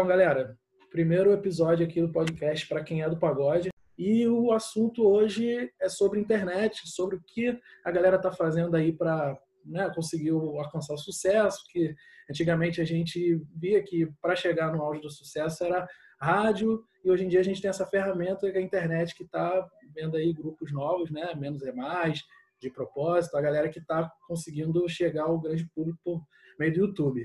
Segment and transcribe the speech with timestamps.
[0.00, 0.56] Então, galera,
[0.90, 3.68] primeiro episódio aqui do podcast para quem é do pagode.
[3.98, 8.94] E o assunto hoje é sobre internet, sobre o que a galera está fazendo aí
[8.94, 11.94] para né, conseguir alcançar o sucesso, que
[12.30, 15.86] antigamente a gente via que para chegar no auge do sucesso era
[16.18, 19.24] rádio, e hoje em dia a gente tem essa ferramenta que é a internet que
[19.24, 22.22] está vendo aí grupos novos, né, menos é mais,
[22.58, 26.22] de propósito, a galera que está conseguindo chegar ao grande público por
[26.58, 27.22] meio do YouTube.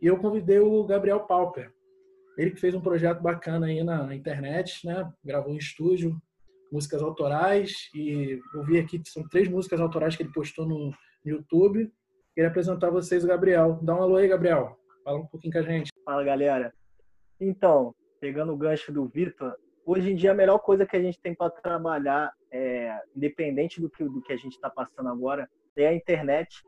[0.00, 1.73] E eu convidei o Gabriel Pauper.
[2.36, 5.10] Ele que fez um projeto bacana aí na internet, né?
[5.24, 6.20] Gravou em estúdio,
[6.70, 10.92] músicas autorais e eu vi aqui que são três músicas autorais que ele postou no
[11.24, 11.92] YouTube.
[12.34, 13.78] Queria apresentar a vocês o Gabriel.
[13.80, 14.76] Dá um alô aí, Gabriel.
[15.04, 15.92] Fala um pouquinho com a gente.
[16.04, 16.74] Fala, galera.
[17.40, 19.54] Então, pegando o gancho do Vitor,
[19.86, 23.88] hoje em dia a melhor coisa que a gente tem para trabalhar, é, independente do
[23.88, 26.62] que, do que a gente está passando agora, é a internet,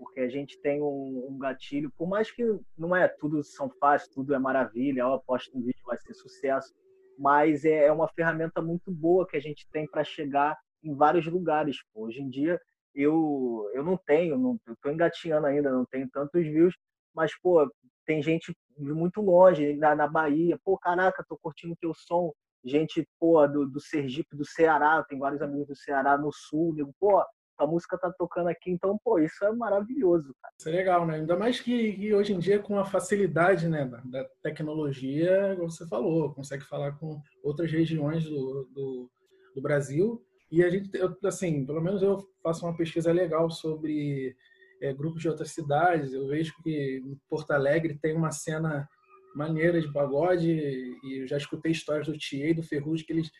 [0.00, 2.42] porque a gente tem um, um, gatilho, por mais que
[2.76, 6.74] não é tudo são fáceis, tudo é maravilha, eu aposto um vídeo vai ser sucesso,
[7.18, 11.26] mas é, é uma ferramenta muito boa que a gente tem para chegar em vários
[11.26, 11.76] lugares.
[11.92, 12.06] Pô.
[12.06, 12.58] Hoje em dia
[12.94, 16.74] eu eu não tenho, não, eu tô engatinhando ainda, não tenho tantos views,
[17.14, 17.70] mas pô,
[18.06, 22.32] tem gente muito longe, na, na Bahia, pô, caraca, tô curtindo teu som,
[22.64, 26.90] gente, pô, do, do Sergipe, do Ceará, tem vários amigos do Ceará, no Sul, digo,
[26.98, 27.22] pô,
[27.62, 30.54] a música tá tocando aqui, então, pô, isso é maravilhoso, cara.
[30.58, 31.16] Isso é legal, né?
[31.16, 35.70] Ainda mais que, que hoje em dia, com a facilidade, né, da, da, tecnologia, como
[35.70, 39.10] você falou, consegue falar com outras regiões do, do,
[39.54, 44.34] do Brasil, e a gente, eu, assim, pelo menos eu faço uma pesquisa legal sobre
[44.82, 48.88] é, grupos de outras cidades, eu vejo que em Porto Alegre tem uma cena
[49.34, 53.30] maneira de pagode e eu já escutei histórias do Tia e do Ferrugem que eles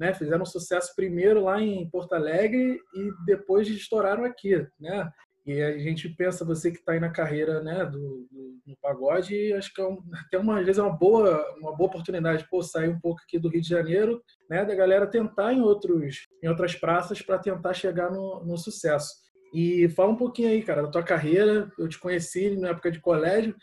[0.00, 5.10] né, fizeram sucesso primeiro lá em Porto Alegre e depois estouraram aqui, né?
[5.46, 9.52] E a gente pensa, você que está aí na carreira né, do, do, do pagode,
[9.54, 12.88] acho que é um, até uma vez é uma boa, uma boa oportunidade, pô, sair
[12.88, 16.74] um pouco aqui do Rio de Janeiro, né, da galera tentar em, outros, em outras
[16.74, 19.12] praças para tentar chegar no, no sucesso.
[19.52, 21.70] E fala um pouquinho aí, cara, da tua carreira.
[21.78, 23.54] Eu te conheci na época de colégio,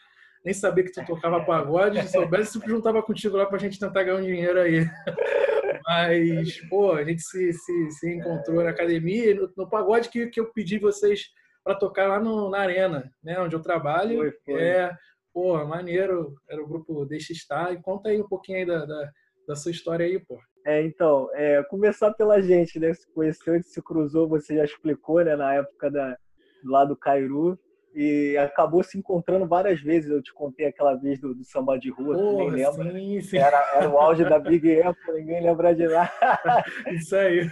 [0.44, 2.02] nem sabia que tu tocava pagode.
[2.03, 4.86] Se soubesse, sempre juntava contigo lá pra gente tentar ganhar um dinheiro aí.
[5.86, 10.40] Mas, pô, a gente se, se, se encontrou na academia, no, no pagode que, que
[10.40, 11.26] eu pedi vocês
[11.64, 14.18] para tocar lá no, na arena, né, onde eu trabalho.
[14.18, 14.62] Foi, foi.
[14.62, 14.96] É,
[15.34, 17.74] pô, maneiro, era o grupo Deixa Estar.
[17.74, 19.12] E conta aí um pouquinho aí da, da,
[19.48, 20.40] da sua história aí, pô.
[20.66, 22.94] É, então, é, começar pela gente, né?
[22.94, 25.36] Se conheceu, se cruzou, você já explicou, né?
[25.36, 26.18] Na época da,
[26.64, 27.58] lá do Cairu
[28.00, 30.12] e acabou se encontrando várias vezes.
[30.12, 32.91] Eu te contei aquela vez do, do samba de rua, Porra, nem lembra.
[32.91, 33.38] Sim, sim.
[33.40, 36.08] Era, era o auge da Big Apple, ninguém lembra de lá.
[36.94, 37.50] Isso aí.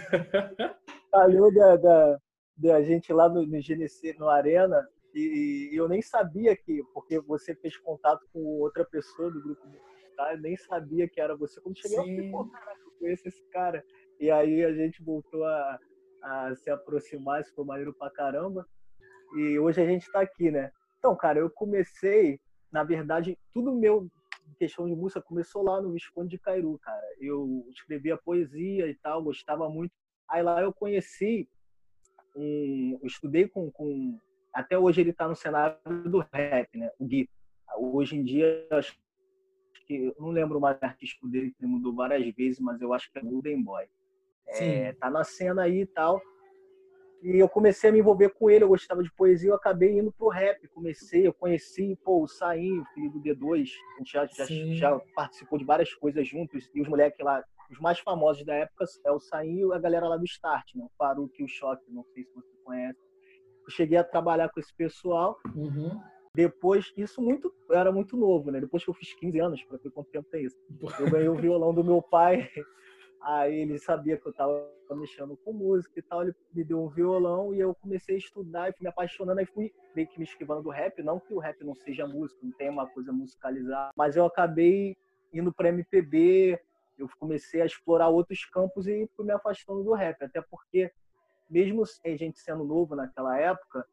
[1.10, 2.18] Falhou da, da,
[2.56, 7.18] da gente lá no, no GNC, no Arena, e, e, eu nem sabia que, porque
[7.18, 9.66] você fez contato com outra pessoa do grupo
[10.16, 10.32] tá?
[10.32, 11.60] eu nem sabia que era você.
[11.60, 12.10] Quando cheguei, sim.
[12.10, 13.84] eu falei, pô, caraca, eu conheço esse cara.
[14.20, 15.80] E aí a gente voltou a,
[16.22, 18.64] a se aproximar, isso foi maneiro pra caramba.
[19.36, 20.72] E hoje a gente está aqui, né?
[20.98, 22.40] Então, cara, eu comecei,
[22.72, 24.08] na verdade, tudo meu
[24.58, 27.04] questão de música começou lá no Visconde de Cairu, cara.
[27.20, 29.92] Eu escrevia poesia e tal, gostava muito.
[30.28, 31.48] Aí lá eu conheci,
[32.34, 34.18] um, eu estudei com, com,
[34.54, 36.90] até hoje ele está no cenário do rap, né?
[36.98, 37.28] O Gui.
[37.78, 38.98] Hoje em dia, acho
[39.86, 43.18] que eu não lembro mais artístico dele que mudou várias vezes, mas eu acho que
[43.18, 43.86] é Golden Boy.
[44.48, 46.22] É, tá na cena aí e tal.
[47.26, 50.12] E eu comecei a me envolver com ele, eu gostava de poesia, eu acabei indo
[50.12, 50.68] pro rap.
[50.68, 55.58] Comecei, eu conheci, pô, o Sainho, filho do D2, a gente já, já, já, participou
[55.58, 59.18] de várias coisas juntos, e os moleques lá, os mais famosos da época é o
[59.18, 60.84] Sainho e a galera lá do Start, né?
[60.84, 63.00] O Faruque e o Choque, não sei se você conhece.
[63.64, 65.36] Eu cheguei a trabalhar com esse pessoal.
[65.52, 66.00] Uhum.
[66.32, 68.60] Depois, isso muito, era muito novo, né?
[68.60, 70.56] Depois que eu fiz 15 anos, para ver quanto tempo tem isso.
[71.00, 72.48] Eu ganhei o violão do meu pai
[73.22, 76.88] Aí ele sabia que eu estava mexendo com música e tal, ele me deu um
[76.88, 80.24] violão e eu comecei a estudar e fui me apaixonando, aí fui meio que me
[80.24, 83.92] esquivando do rap, não que o rap não seja música, não tem uma coisa musicalizada,
[83.96, 84.96] mas eu acabei
[85.32, 86.60] indo para MPB,
[86.96, 90.92] eu comecei a explorar outros campos e fui me afastando do rap, até porque
[91.48, 93.86] mesmo a gente sendo novo naquela época,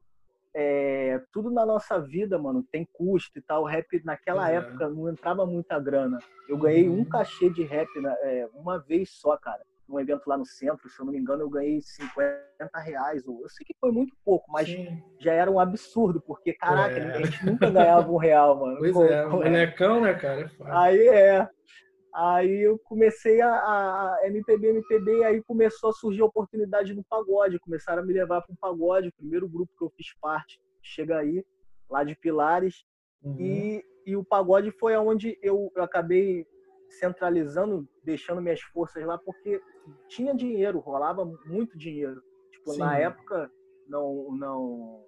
[0.55, 3.63] é, tudo na nossa vida, mano, tem custo e tal.
[3.63, 4.55] O rap naquela é.
[4.55, 6.19] época não entrava muita grana.
[6.47, 6.99] Eu ganhei uhum.
[6.99, 9.61] um cachê de rap né, é, uma vez só, cara.
[9.87, 12.39] Num evento lá no centro, se eu não me engano, eu ganhei 50
[12.79, 13.23] reais.
[13.27, 15.03] Eu sei que foi muito pouco, mas Sim.
[15.19, 17.11] já era um absurdo, porque, caraca, é.
[17.11, 18.77] a gente nunca ganhava um real, mano.
[18.77, 20.41] Pois Pô, é, um bonecão, né, cara?
[20.41, 21.49] É Aí é.
[22.13, 27.59] Aí eu comecei a, a, MPB, MPB, aí começou a surgir a oportunidade no pagode,
[27.59, 31.17] começaram a me levar para um pagode, o primeiro grupo que eu fiz parte, chega
[31.17, 31.43] aí,
[31.89, 32.85] lá de Pilares,
[33.23, 33.35] uhum.
[33.39, 36.45] e e o pagode foi aonde eu, eu acabei
[36.89, 39.61] centralizando, deixando minhas forças lá, porque
[40.07, 42.21] tinha dinheiro, rolava muito dinheiro.
[42.51, 42.79] Tipo, Sim.
[42.79, 43.51] na época,
[43.87, 45.05] não, não.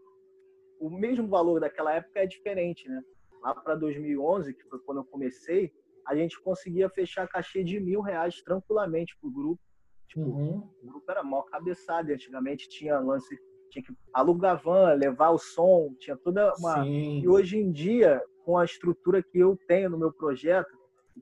[0.80, 3.02] O mesmo valor daquela época é diferente, né?
[3.42, 5.72] Lá para 2011, que foi quando eu comecei,
[6.06, 9.62] a gente conseguia fechar cachê de mil reais tranquilamente pro grupo.
[10.07, 10.69] Tipo, uhum.
[10.84, 12.12] o grupo era mó cabeçado.
[12.12, 13.38] Antigamente tinha lance,
[13.69, 16.84] tinha que alugar van, levar o som, tinha toda uma.
[16.84, 17.22] Sim.
[17.22, 20.78] E hoje em dia, com a estrutura que eu tenho no meu projeto,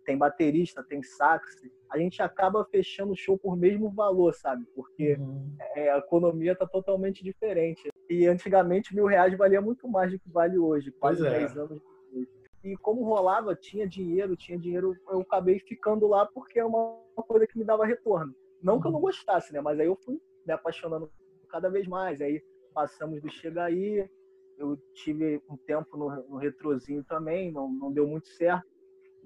[0.06, 4.66] tem baterista, tem sax, a gente acaba fechando o show por mesmo valor, sabe?
[4.76, 5.56] Porque uhum.
[5.76, 7.90] é, a economia tá totalmente diferente.
[8.10, 11.30] E antigamente mil reais valia muito mais do que vale hoje, quase é.
[11.30, 12.43] 10 anos depois.
[12.63, 17.45] E como rolava, tinha dinheiro, tinha dinheiro, eu acabei ficando lá porque é uma coisa
[17.45, 18.33] que me dava retorno.
[18.62, 19.06] Não que eu não uhum.
[19.06, 19.60] gostasse, né?
[19.60, 21.12] Mas aí eu fui me apaixonando
[21.50, 22.21] cada vez mais.
[22.21, 22.42] Aí
[22.74, 24.10] passamos do Chega Aí,
[24.57, 28.65] eu tive um tempo no, no Retrozinho também, não, não deu muito certo.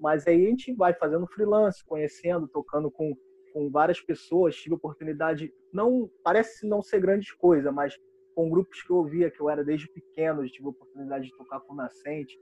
[0.00, 3.16] Mas aí a gente vai fazendo freelance, conhecendo, tocando com,
[3.52, 4.56] com várias pessoas.
[4.56, 7.96] Tive oportunidade, não parece não ser grande coisa, mas
[8.34, 11.72] com grupos que eu ouvia, que eu era desde pequeno, tive oportunidade de tocar com
[11.72, 12.38] o Nascente,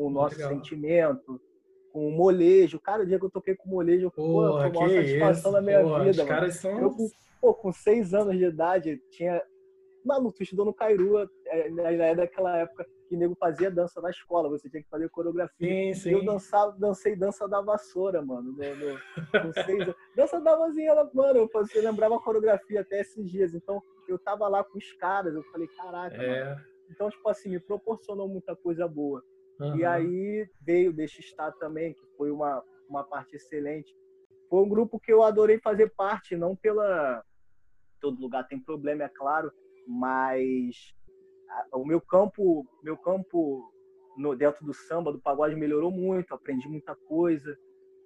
[0.00, 0.54] com o Nosso Legal.
[0.54, 1.40] Sentimento,
[1.92, 2.80] com o Molejo.
[2.80, 5.82] Cara, o dia que eu toquei com o Molejo, Porra, foi uma satisfação da minha
[5.82, 6.22] Porra, vida.
[6.22, 6.80] Os caras são...
[6.80, 6.96] Eu,
[7.38, 9.42] pô, com seis anos de idade, tinha
[10.02, 14.70] Maluco, tu estudou no Cairua, é, daquela época que nego fazia dança na escola, você
[14.70, 15.68] tinha que fazer coreografia.
[15.68, 16.10] Sim, sim.
[16.12, 18.52] Eu dançava, dancei dança da vassoura, mano.
[18.52, 23.30] No, no, no seis, dança da vasilha, mano, eu, eu lembrava a coreografia até esses
[23.30, 23.52] dias.
[23.52, 26.44] Então, eu tava lá com os caras, eu falei, caraca, é.
[26.44, 26.60] mano.
[26.90, 29.22] Então, tipo assim, me proporcionou muita coisa boa.
[29.60, 29.76] Uhum.
[29.76, 33.94] E aí veio Deixa Estar também, que foi uma, uma parte excelente.
[34.48, 37.22] Foi um grupo que eu adorei fazer parte, não pela.
[38.00, 39.52] Todo lugar tem problema, é claro,
[39.86, 40.94] mas
[41.72, 43.70] o meu campo, meu campo
[44.16, 47.56] no, dentro do samba, do pagode melhorou muito, aprendi muita coisa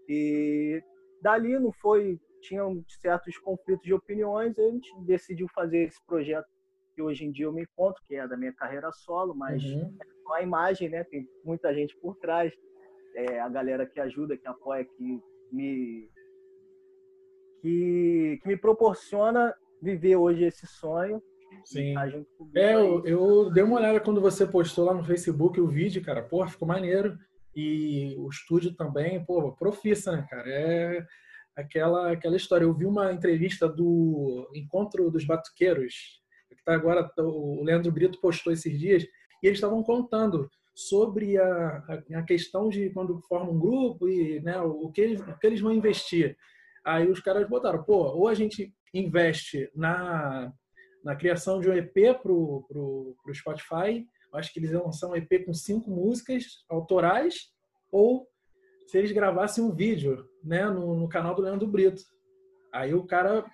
[0.08, 0.82] e
[1.22, 6.46] dali não foi, tinham certos conflitos de opiniões, a gente decidiu fazer esse projeto
[6.94, 9.96] que hoje em dia eu me encontro, que é da minha carreira solo, mas uhum.
[10.24, 11.04] Só a imagem, né?
[11.04, 12.52] Tem muita gente por trás,
[13.14, 15.20] é, a galera que ajuda, que apoia, que
[15.52, 16.10] me
[17.62, 21.22] que, que me proporciona viver hoje esse sonho
[21.64, 21.94] Sim.
[22.54, 26.22] É, eu, eu, dei uma olhada quando você postou lá no Facebook o vídeo, cara.
[26.22, 27.18] Pô, ficou maneiro.
[27.54, 30.50] E o estúdio também, pô, profissa, né, cara?
[30.50, 31.06] É
[31.54, 32.64] aquela, aquela história.
[32.64, 38.52] Eu vi uma entrevista do Encontro dos Batuqueiros, que tá agora, o Leandro Brito postou
[38.52, 39.06] esses dias,
[39.44, 44.58] e eles estavam contando sobre a, a, questão de quando forma um grupo e né,
[44.60, 46.36] o, que eles, o que eles vão investir.
[46.84, 50.52] Aí os caras botaram, pô, ou a gente investe na
[51.04, 54.08] na criação de um EP para o Spotify.
[54.32, 57.52] Acho que eles iam lançar um EP com cinco músicas autorais,
[57.92, 58.26] ou
[58.86, 62.02] se eles gravassem um vídeo né, no, no canal do Leandro Brito.
[62.72, 63.44] Aí o cara,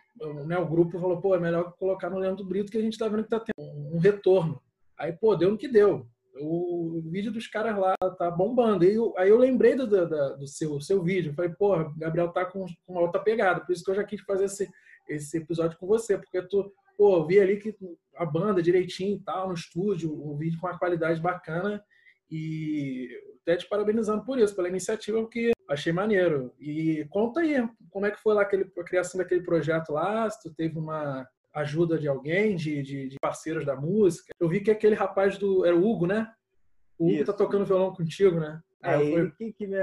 [0.46, 3.08] né, o grupo falou, pô, é melhor colocar no Leandro Brito que a gente tá
[3.08, 4.62] vendo que tá tendo um retorno.
[5.00, 6.06] Aí, pô, deu no que deu.
[6.38, 8.85] O vídeo dos caras lá tá bombando.
[8.85, 11.32] Aí eu, aí eu lembrei do, do, do seu, seu vídeo.
[11.35, 13.61] Falei, pô, Gabriel tá com, com uma outra pegada.
[13.61, 14.70] Por isso que eu já quis fazer esse,
[15.08, 17.75] esse episódio com você, porque tu pô, eu vi ali que
[18.14, 21.83] a banda direitinho e tal, no estúdio, o vídeo com uma qualidade bacana
[22.30, 23.09] e
[23.42, 26.54] até te parabenizando por isso, pela iniciativa, porque achei maneiro.
[26.61, 30.42] E conta aí, como é que foi lá aquele, a criação daquele projeto lá, se
[30.42, 34.33] tu teve uma ajuda de alguém, de, de, de parceiros da música.
[34.38, 35.64] Eu vi que aquele rapaz do...
[35.64, 36.33] era o Hugo, né?
[36.99, 37.33] O Hugo tá isso.
[37.33, 38.61] tá tocando violão contigo, né?
[38.83, 39.76] É Aí ele que, que me,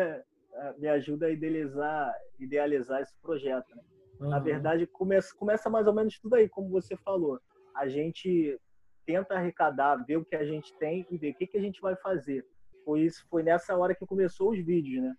[0.78, 3.82] me ajuda a idealizar, idealizar esse projeto, né?
[4.20, 4.30] Uhum.
[4.30, 7.40] Na verdade, começa, começa mais ou menos tudo aí, como você falou.
[7.76, 8.60] A gente
[9.06, 11.80] tenta arrecadar, ver o que a gente tem e ver o que, que a gente
[11.80, 12.46] vai fazer.
[12.84, 15.14] Foi isso, foi nessa hora que começou os vídeos, né?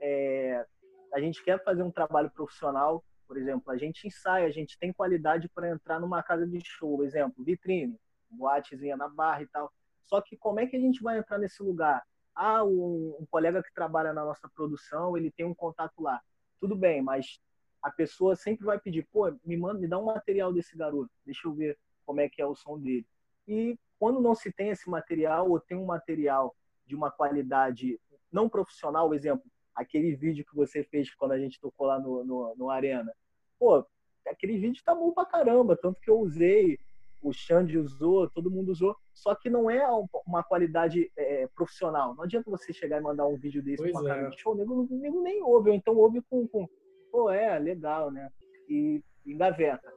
[0.00, 0.66] É,
[1.14, 4.92] a gente quer fazer um trabalho profissional, por exemplo, a gente ensaia, a gente tem
[4.92, 7.96] qualidade para entrar numa casa de show, exemplo, vitrine,
[8.28, 9.72] boatezinha na barra e tal.
[10.02, 12.02] Só que como é que a gente vai entrar nesse lugar?
[12.34, 16.20] Ah, um, um colega que trabalha na nossa produção, ele tem um contato lá.
[16.58, 17.38] Tudo bem, mas
[17.80, 21.46] a pessoa sempre vai pedir, pô, me manda, me dá um material desse garoto, deixa
[21.46, 23.06] eu ver como é que é o som dele.
[23.46, 26.52] E quando não se tem esse material ou tem um material
[26.84, 27.96] de uma qualidade
[28.32, 29.48] não profissional, exemplo,
[29.80, 33.12] aquele vídeo que você fez quando a gente tocou lá no, no, no Arena,
[33.58, 33.84] pô,
[34.26, 36.78] aquele vídeo tá bom pra caramba, tanto que eu usei,
[37.22, 39.86] o Xande usou, todo mundo usou, só que não é
[40.26, 42.14] uma qualidade é, profissional.
[42.14, 44.28] Não adianta você chegar e mandar um vídeo desse pois pra é.
[44.28, 46.68] de show, o nego, nego nem ouve, ou então ouve com, com
[47.10, 48.30] pô, é, legal, né?
[48.68, 49.92] E engaveta.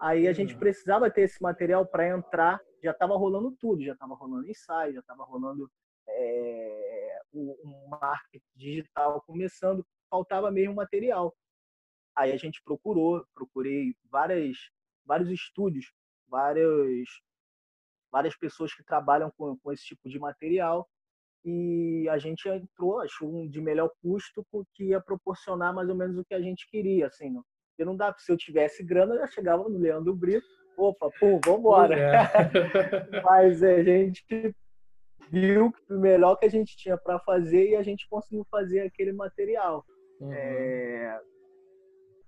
[0.00, 4.14] Aí a gente precisava ter esse material para entrar, já estava rolando tudo, já estava
[4.14, 5.70] rolando ensaio, já estava rolando
[6.08, 7.03] é,
[7.38, 11.34] um marketing digital começando, faltava mesmo material.
[12.16, 14.56] Aí a gente procurou, procurei várias,
[15.04, 15.92] vários estúdios,
[16.28, 17.08] várias,
[18.10, 20.88] várias pessoas que trabalham com, com esse tipo de material
[21.44, 26.16] e a gente entrou, achou um de melhor custo que ia proporcionar mais ou menos
[26.16, 29.18] o que a gente queria, assim, não, porque não dá, se eu tivesse grana, eu
[29.18, 31.98] já chegava no Leandro Brito, opa, pum, vambora.
[31.98, 33.20] É.
[33.22, 34.54] Mas a gente
[35.30, 39.12] viu o melhor que a gente tinha para fazer e a gente conseguiu fazer aquele
[39.12, 39.84] material.
[40.20, 40.32] Uhum.
[40.32, 41.20] É...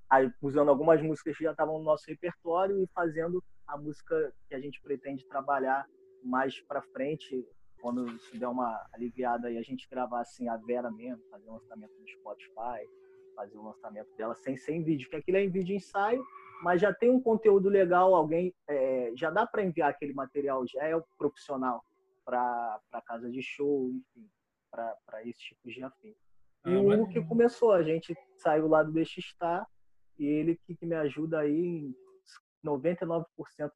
[0.08, 4.54] Aí, usando algumas músicas que já estavam no nosso repertório e fazendo a música que
[4.54, 5.84] a gente pretende trabalhar
[6.22, 7.44] mais para frente,
[7.80, 11.54] quando se der uma aliviada e a gente gravar assim a Vera mesmo, fazer um
[11.54, 12.86] lançamento no Spotify,
[13.34, 16.24] fazer o lançamento dela sem ser em vídeo, porque aquilo é em vídeo ensaio,
[16.62, 20.84] mas já tem um conteúdo legal, alguém é, já dá para enviar aquele material, já
[20.84, 21.84] é profissional
[22.26, 24.28] para casa de show, enfim,
[24.70, 26.14] para esse tipo de afim.
[26.66, 27.08] E ah, o mas...
[27.12, 29.66] que começou, a gente saiu lá do Deixestar
[30.18, 31.94] e ele que, que me ajuda aí em
[32.64, 33.24] 99%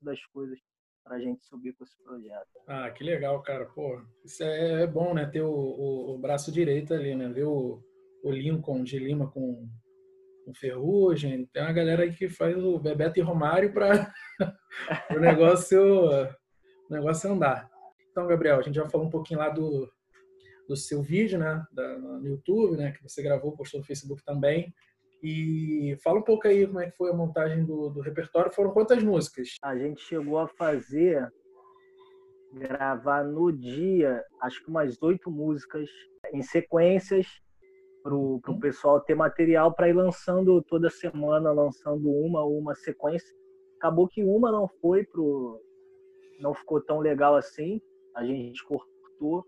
[0.02, 0.59] das coisas
[1.04, 2.49] para a gente subir com esse projeto.
[2.66, 3.66] Ah, que legal, cara.
[3.66, 5.26] Pô, isso é, é bom, né?
[5.26, 7.28] Ter o, o, o, braço direito ali, né?
[7.28, 7.83] Ver o,
[8.23, 9.69] o Lincoln de Lima com,
[10.45, 11.47] com Ferrugem.
[11.47, 14.12] Tem uma galera aí que faz o Bebeto e Romário para
[15.16, 17.69] o negócio, o negócio andar.
[18.11, 19.88] Então, Gabriel, a gente já falou um pouquinho lá do,
[20.69, 21.64] do seu vídeo, né?
[21.73, 22.93] Da, no YouTube, né?
[22.93, 24.73] Que você gravou, postou no Facebook também.
[25.23, 28.52] E fala um pouco aí como é que foi a montagem do, do repertório.
[28.52, 29.57] Foram quantas músicas?
[29.62, 31.31] A gente chegou a fazer,
[32.55, 35.88] gravar no dia, acho que umas oito músicas
[36.33, 37.26] em sequências
[38.02, 38.59] para o uhum.
[38.59, 43.29] pessoal ter material para ir lançando toda semana, lançando uma ou uma sequência.
[43.76, 45.61] Acabou que uma não foi pro,
[46.40, 47.81] não ficou tão legal assim.
[48.17, 49.45] A gente cortou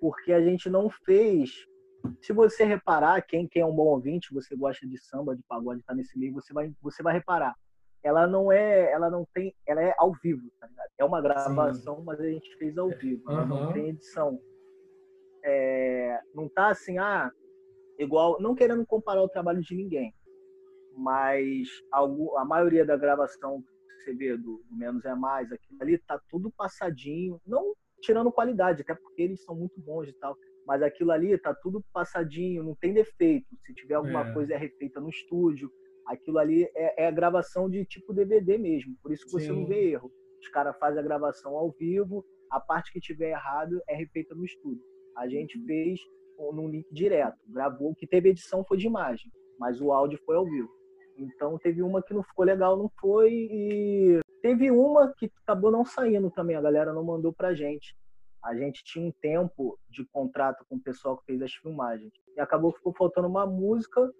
[0.00, 1.66] porque a gente não fez
[2.20, 5.82] se você reparar, quem, quem é um bom ouvinte, você gosta de samba, de pagode,
[5.82, 7.54] tá nesse meio, você vai, você vai reparar.
[8.02, 10.88] Ela não é, ela não tem, ela é ao vivo, tá ligado?
[10.98, 12.02] É uma gravação, Sim.
[12.04, 13.46] mas a gente fez ao vivo, uhum.
[13.46, 14.38] não tem edição.
[15.42, 17.30] É, não tá assim, ah,
[17.98, 20.14] igual, não querendo comparar o trabalho de ninguém,
[20.96, 25.82] mas a, a maioria da gravação que você vê do, do Menos é Mais, aquilo
[25.82, 30.36] ali tá tudo passadinho, não tirando qualidade, até porque eles são muito bons e tal,
[30.66, 33.46] mas aquilo ali tá tudo passadinho, não tem defeito.
[33.64, 34.32] Se tiver alguma é.
[34.32, 35.70] coisa é refeita no estúdio.
[36.06, 39.38] Aquilo ali é, é, a gravação de tipo DVD mesmo, por isso que Sim.
[39.38, 40.12] você não vê erro.
[40.40, 44.44] Os caras fazem a gravação ao vivo, a parte que tiver errado é refeita no
[44.44, 44.84] estúdio.
[45.16, 45.64] A gente uhum.
[45.64, 46.00] fez
[46.52, 50.36] num link direto, gravou, o que teve edição foi de imagem, mas o áudio foi
[50.36, 50.68] ao vivo.
[51.16, 55.86] Então teve uma que não ficou legal, não foi, e teve uma que acabou não
[55.86, 57.96] saindo também, a galera não mandou pra gente
[58.44, 62.12] a gente tinha um tempo de contrato com o pessoal que fez as filmagens.
[62.36, 64.12] E acabou que ficou faltando uma música.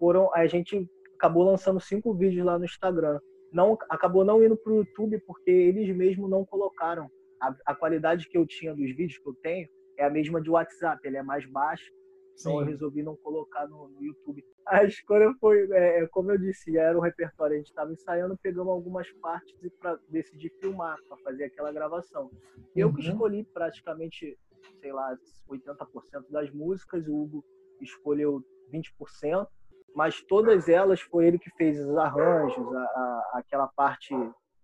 [0.00, 3.20] Foram, a gente acabou lançando cinco vídeos lá no Instagram.
[3.52, 7.08] Não, acabou não indo para o YouTube porque eles mesmos não colocaram.
[7.40, 10.50] A, a, qualidade que eu tinha dos vídeos que eu tenho é a mesma de
[10.50, 11.92] WhatsApp, ele é mais baixo.
[12.38, 12.58] Então Sim.
[12.60, 14.44] eu resolvi não colocar no, no YouTube.
[14.66, 17.54] A escolha foi, é, é como eu disse, era um repertório.
[17.54, 22.30] A gente estava ensaiando, pegamos algumas partes e para decidir filmar, para fazer aquela gravação.
[22.76, 23.12] Eu que uhum.
[23.12, 24.38] escolhi praticamente,
[24.80, 25.16] sei lá,
[25.48, 27.44] 80% das músicas, o Hugo
[27.80, 29.48] escolheu 20%,
[29.94, 34.14] mas todas elas foi ele que fez os arranjos, a, a, aquela parte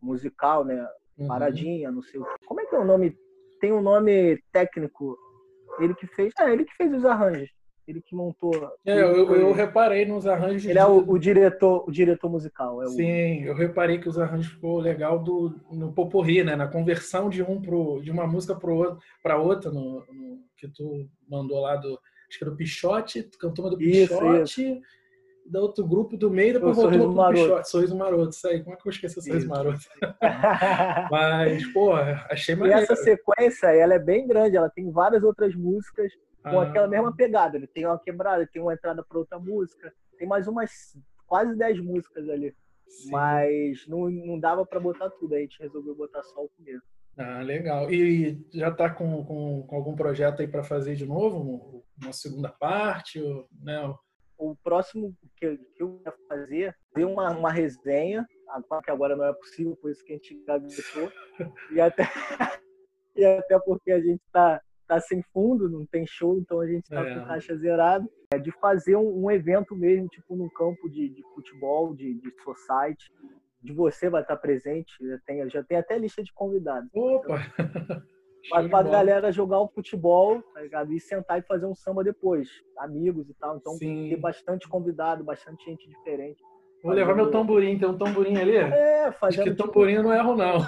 [0.01, 0.87] musical, né?
[1.17, 1.29] Uhum.
[1.29, 2.47] Paradinha, não sei o que.
[2.47, 3.17] Como é que é o nome?
[3.59, 5.17] Tem um nome técnico.
[5.79, 6.33] Ele que fez.
[6.39, 7.51] É, ele que fez os arranjos
[7.87, 8.53] ele que montou.
[8.85, 10.65] É, eu, eu, reparei nos arranjos.
[10.65, 12.83] Ele é o, o, diretor, o diretor musical.
[12.83, 12.91] É o...
[12.91, 16.57] Sim, eu reparei que os arranjos ficou legal do no poporri, né?
[16.57, 18.59] Na conversão de um pro, de uma música
[19.23, 21.99] para outra, no, no, que tu mandou lá do
[22.29, 24.81] acho que era do Pichote, tu cantou uma do Pichote,
[25.47, 27.43] da outro grupo do meio, depois voltou pro maroto.
[27.43, 28.63] Pichote, Sorriso Maroto, isso aí.
[28.63, 29.79] Como é que eu esqueci o Sorriso Maroto?
[31.11, 32.81] Mas, pô, achei maneiro.
[32.81, 36.11] E essa sequência, ela é bem grande, ela tem várias outras músicas
[36.51, 36.65] com ah.
[36.65, 37.57] aquela mesma pegada.
[37.57, 40.71] Ele tem uma quebrada, tem uma entrada para outra música, tem mais umas
[41.27, 42.55] quase 10 músicas ali.
[42.87, 43.11] Sim.
[43.11, 46.83] Mas não, não dava para botar tudo, a gente resolveu botar só o primeiro.
[47.17, 47.91] Ah, legal.
[47.93, 51.85] E já está com, com, com, algum projeto aí para fazer de novo?
[52.03, 53.21] Uma segunda parte?
[53.21, 53.95] Ou, né?
[54.37, 58.27] O próximo que, que eu ia fazer, ter uma, uma resenha,
[58.85, 61.11] que agora não é possível, por isso que a gente gabitou.
[61.73, 62.03] e até,
[63.15, 66.89] e até porque a gente está tá sem fundo, não tem show, então a gente
[66.89, 67.15] tá é.
[67.15, 68.09] com caixa zerado.
[68.33, 72.31] É de fazer um, um, evento mesmo, tipo num campo de, de futebol, de, de
[72.43, 73.13] society,
[73.63, 74.93] de você vai estar presente.
[75.01, 76.89] Já tem, já tem até lista de convidados.
[76.95, 77.41] Opa!
[78.51, 80.93] Mas pra galera jogar o futebol, tá ligado?
[80.93, 82.49] E sentar e fazer um samba depois.
[82.79, 83.57] Amigos e tal.
[83.57, 84.09] Então Sim.
[84.11, 86.43] ter bastante convidado, bastante gente diferente.
[86.83, 87.07] Vou fazendo...
[87.07, 88.57] levar meu tamborim, tem um tamborim ali?
[88.57, 89.41] É, fazendo.
[89.41, 89.67] Acho que tipo...
[89.67, 90.59] tamborim eu não erro, não.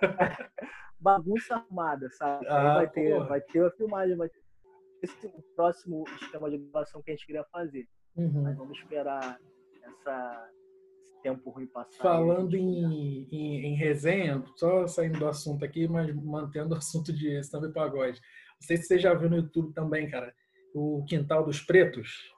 [1.04, 2.46] Bagunça armada, sabe?
[2.48, 4.42] Ah, vai, ter, vai ter a filmagem, vai ter
[5.02, 7.86] esse próximo esquema de gravação que a gente queria fazer.
[8.16, 8.42] Uhum.
[8.42, 9.38] Mas vamos esperar
[9.82, 10.50] essa,
[11.02, 12.02] esse tempo ruim passar.
[12.02, 17.44] Falando em, em, em, resenha, só saindo do assunto aqui, mas mantendo o assunto de
[17.44, 18.18] samba e pagode.
[18.18, 20.34] Não sei se você já viu no YouTube também, cara,
[20.74, 22.32] o Quintal dos Pretos.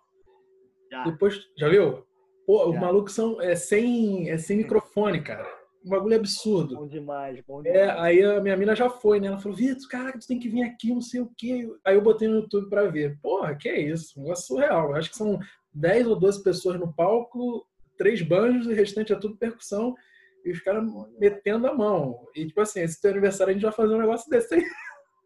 [0.91, 1.05] Já.
[1.05, 2.05] Depois, já viu?
[2.45, 5.56] Pô, os malucos são é, sem, é sem microfone, cara
[5.87, 6.75] um bagulho absurdo.
[6.75, 7.81] Bom demais, bom demais.
[7.81, 9.29] É, aí a minha mina já foi, né?
[9.29, 11.71] Ela falou, Vitor, cara, tu tem que vir aqui, não sei o quê.
[11.85, 13.17] Aí eu botei no YouTube pra ver.
[13.23, 14.19] Porra, que é isso?
[14.19, 14.91] Um negócio surreal.
[14.91, 15.39] Eu acho que são
[15.73, 17.65] 10 ou 12 pessoas no palco,
[17.97, 19.95] três banjos e o restante é tudo percussão.
[20.45, 20.85] E os caras
[21.21, 22.27] metendo a mão.
[22.35, 24.65] E tipo assim, esse teu aniversário a gente vai fazer um negócio desse aí.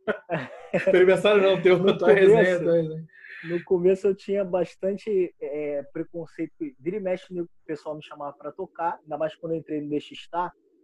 [0.85, 2.59] teu aniversário não, teu, tua resenha.
[2.61, 3.07] Tua resenha.
[3.45, 6.53] No começo eu tinha bastante é, preconceito.
[6.79, 9.89] Vira e mexe, o pessoal me chamava para tocar, ainda mais quando eu entrei no
[9.89, 10.15] Deixa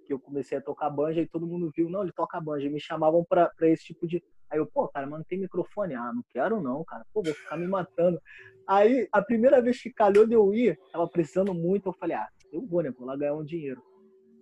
[0.07, 2.67] que eu comecei a tocar banja e todo mundo viu, não, ele toca banja.
[2.67, 4.23] E me chamavam para esse tipo de.
[4.49, 5.95] Aí eu, pô, cara, mas não tem microfone.
[5.95, 7.05] Ah, não quero não, cara.
[7.13, 8.21] Pô, vou ficar me matando.
[8.67, 12.29] Aí, a primeira vez que calhou de eu ir, tava precisando muito, eu falei, ah,
[12.53, 12.91] eu vou, né?
[12.97, 13.83] Vou lá ganhar um dinheiro.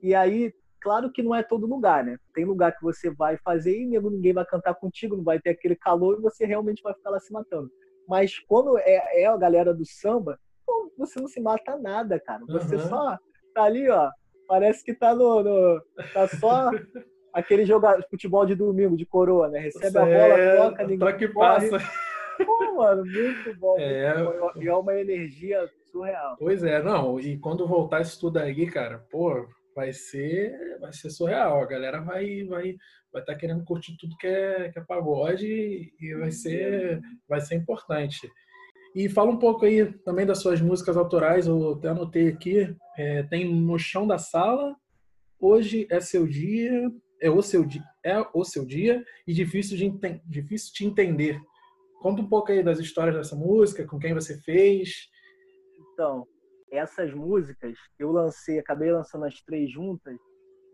[0.03, 2.19] E aí, claro que não é todo lugar, né?
[2.35, 5.75] Tem lugar que você vai fazer e ninguém vai cantar contigo, não vai ter aquele
[5.75, 7.71] calor e você realmente vai ficar lá se matando.
[8.09, 12.43] Mas quando é, é a galera do samba, pô, você não se mata nada, cara.
[12.47, 12.89] Você uhum.
[12.89, 13.19] só
[13.55, 14.11] tá ali, ó.
[14.47, 15.43] Parece que tá no.
[15.43, 15.81] no
[16.13, 16.71] tá só
[17.33, 19.59] aquele jogar futebol de domingo, de coroa, né?
[19.59, 20.99] Recebe a bola, é, toca, ninguém.
[20.99, 21.79] Toca passa.
[22.45, 23.77] Pô, mano, muito bom.
[23.79, 24.15] É...
[24.57, 26.37] E é uma energia surreal.
[26.39, 27.19] Pois é, não.
[27.21, 31.63] E quando voltar isso tudo aí, cara, pô, vai ser, vai ser surreal.
[31.63, 32.77] A galera vai, vai,
[33.13, 37.41] vai estar tá querendo curtir tudo que é, que é pagode e vai ser, vai
[37.41, 38.31] ser importante.
[38.95, 42.75] E fala um pouco aí também das suas músicas autorais, eu até anotei aqui.
[42.97, 44.77] É, tem No Chão da Sala,
[45.41, 47.67] Hoje é Seu Dia, é o seu,
[48.05, 49.91] é o seu dia e difícil, de,
[50.27, 51.41] difícil de entender.
[52.01, 55.09] Conta um pouco aí das histórias dessa música, com quem você fez.
[55.93, 56.27] Então,
[56.77, 60.17] essas músicas eu lancei, acabei lançando as três juntas,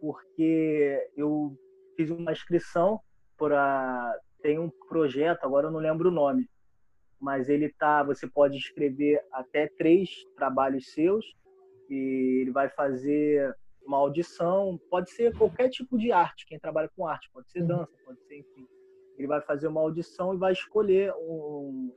[0.01, 1.57] porque eu
[1.97, 3.01] fiz uma inscrição
[3.37, 6.49] para tem um projeto, agora eu não lembro o nome,
[7.21, 11.25] mas ele tá, você pode escrever até três trabalhos seus
[11.91, 17.07] e ele vai fazer uma audição, pode ser qualquer tipo de arte, quem trabalha com
[17.07, 17.67] arte, pode ser uhum.
[17.67, 18.67] dança, pode ser, enfim.
[19.19, 21.93] Ele vai fazer uma audição e vai escolher um,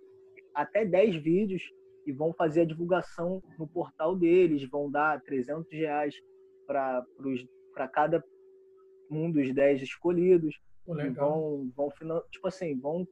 [0.54, 1.64] até 10 vídeos
[2.06, 6.16] e vão fazer a divulgação no portal deles, vão dar 300 reais
[6.66, 8.24] para cada
[9.10, 10.56] um dos 10 escolhidos.
[10.86, 11.90] vão, vão,
[12.30, 13.08] tipo assim, vão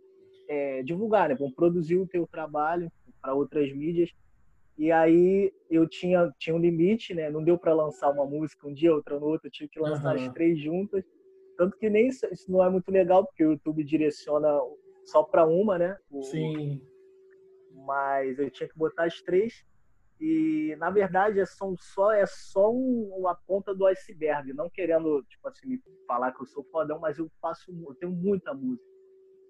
[0.49, 1.35] é, divulgar, né?
[1.35, 4.09] vão produzir o teu trabalho para outras mídias.
[4.77, 7.29] E aí eu tinha, tinha um limite, né?
[7.29, 10.15] Não deu para lançar uma música um dia, outra no outro, eu tive que lançar
[10.15, 10.25] uhum.
[10.25, 11.03] as três juntas.
[11.57, 14.59] Tanto que nem isso, isso, não é muito legal, porque o YouTube direciona
[15.05, 15.95] só para uma, né?
[16.09, 16.81] O, Sim.
[17.85, 19.65] Mas eu tinha que botar as três.
[20.19, 25.23] E na verdade é só, só é só um, a ponta do iceberg, não querendo
[25.23, 28.85] tipo assim falar que eu sou fodão, mas eu faço, eu tenho muita música.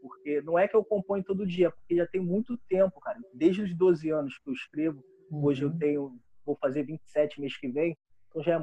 [0.01, 3.19] Porque não é que eu componho todo dia, porque já tem muito tempo, cara.
[3.33, 5.43] Desde os 12 anos que eu escrevo, uhum.
[5.43, 7.97] hoje eu tenho, vou fazer 27 mês que vem,
[8.29, 8.59] então já é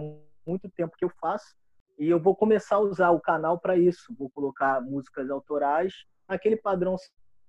[0.46, 1.54] muito tempo que eu faço.
[1.98, 4.14] E eu vou começar a usar o canal para isso.
[4.16, 6.96] Vou colocar músicas autorais, aquele padrão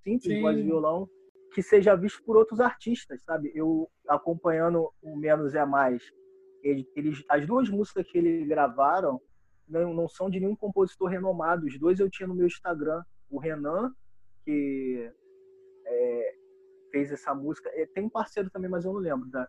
[0.03, 0.41] simples, Sim.
[0.41, 1.07] voz e violão,
[1.53, 3.51] que seja visto por outros artistas, sabe?
[3.55, 6.03] Eu acompanhando o Menos é Mais,
[6.63, 9.19] eles, as duas músicas que eles gravaram
[9.67, 11.65] não, não são de nenhum compositor renomado.
[11.65, 13.93] Os dois eu tinha no meu Instagram o Renan,
[14.43, 15.11] que
[15.85, 16.35] é,
[16.91, 17.69] fez essa música.
[17.73, 19.29] É, tem um parceiro também, mas eu não lembro.
[19.29, 19.47] Da,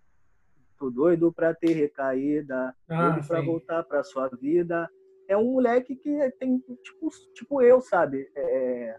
[0.78, 4.88] Tô doido pra ter recaída, ah, doido pra voltar pra sua vida.
[5.28, 8.30] É um moleque que tem, tipo, tipo eu, sabe?
[8.34, 8.96] É,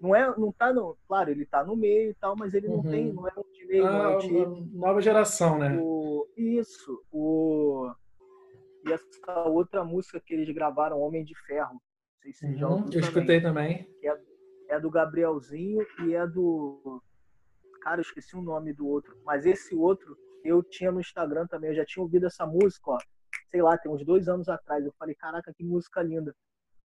[0.00, 2.76] não é, não tá no, claro, ele tá no meio e tal, mas ele uhum.
[2.76, 5.78] não tem, não é um de meio, ah, não é um de, nova geração, né?
[5.80, 7.90] O, isso, o
[8.86, 11.80] e essa outra música que eles gravaram, Homem de Ferro,
[12.24, 13.88] sei se uhum, já Eu escutei também.
[14.02, 17.02] É, é do Gabrielzinho e é do.
[17.82, 19.16] Cara, eu esqueci o nome do outro.
[19.24, 21.70] Mas esse outro eu tinha no Instagram também.
[21.70, 22.98] Eu já tinha ouvido essa música, ó.
[23.50, 24.84] Sei lá, tem uns dois anos atrás.
[24.84, 26.34] Eu falei, caraca, que música linda.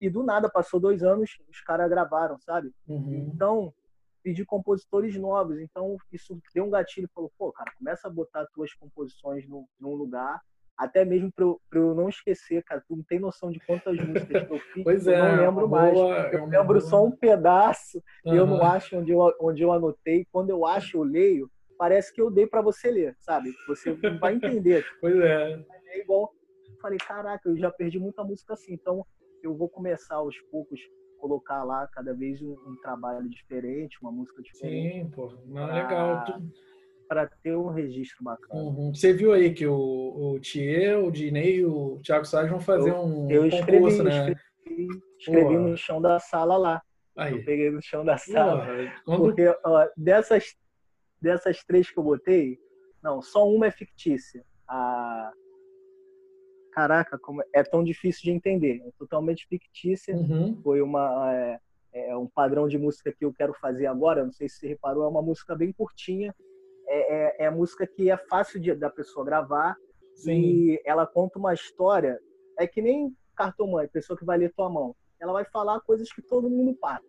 [0.00, 2.72] E do nada, passou dois anos, os caras gravaram, sabe?
[2.88, 3.30] Uhum.
[3.34, 3.74] Então,
[4.22, 5.58] pedi compositores novos.
[5.60, 7.10] Então, isso deu um gatilho.
[7.14, 10.40] Falou, pô, cara, começa a botar tuas composições no, num lugar.
[10.76, 14.46] até mesmo para eu, eu, não esquecer, cara, tu não tem noção de quantas músicas
[14.46, 15.92] que eu fiz, pois eu é, não lembro mais.
[15.92, 16.80] Boa, eu é lembro boa...
[16.80, 18.34] só um pedaço uhum.
[18.34, 20.26] e eu não acho onde eu, onde eu anotei.
[20.32, 23.52] Quando eu acho, eu leio, parece que eu dei para você ler, sabe?
[23.66, 24.86] Você não vai entender.
[25.00, 25.62] pois é.
[25.92, 26.32] É igual,
[26.80, 29.04] falei, caraca, eu já perdi muita música assim, então
[29.42, 30.80] eu vou começar aos poucos
[31.20, 35.04] colocar lá cada vez um, um trabalho diferente, uma música diferente.
[35.04, 36.24] Sim, pô, não, pra, legal.
[37.06, 38.62] Para ter um registro bacana.
[38.62, 38.94] Uhum.
[38.94, 42.90] Você viu aí que o, o Thier, o Dinei e o Thiago Soares vão fazer
[42.90, 44.32] eu, um eu escrevi, concurso, né?
[44.32, 46.82] Escrevi, escrevi no chão da sala lá.
[47.16, 47.34] Aí.
[47.34, 48.66] Eu peguei no chão da sala.
[49.04, 50.56] Porque ó, dessas,
[51.20, 52.58] dessas três que eu botei,
[53.02, 54.44] não, só uma é fictícia.
[54.66, 55.32] A,
[56.80, 58.82] caraca, como é tão difícil de entender.
[58.86, 60.16] É totalmente fictícia.
[60.16, 60.58] Uhum.
[60.62, 61.60] Foi uma é,
[61.92, 64.24] é, um padrão de música que eu quero fazer agora.
[64.24, 66.34] Não sei se você reparou, é uma música bem curtinha.
[66.88, 69.76] É, é, é música que é fácil de, da pessoa gravar
[70.14, 70.40] Sim.
[70.40, 72.18] e ela conta uma história.
[72.58, 74.96] É que nem cartomante, pessoa que vai ler tua mão.
[75.20, 77.04] Ela vai falar coisas que todo mundo passa.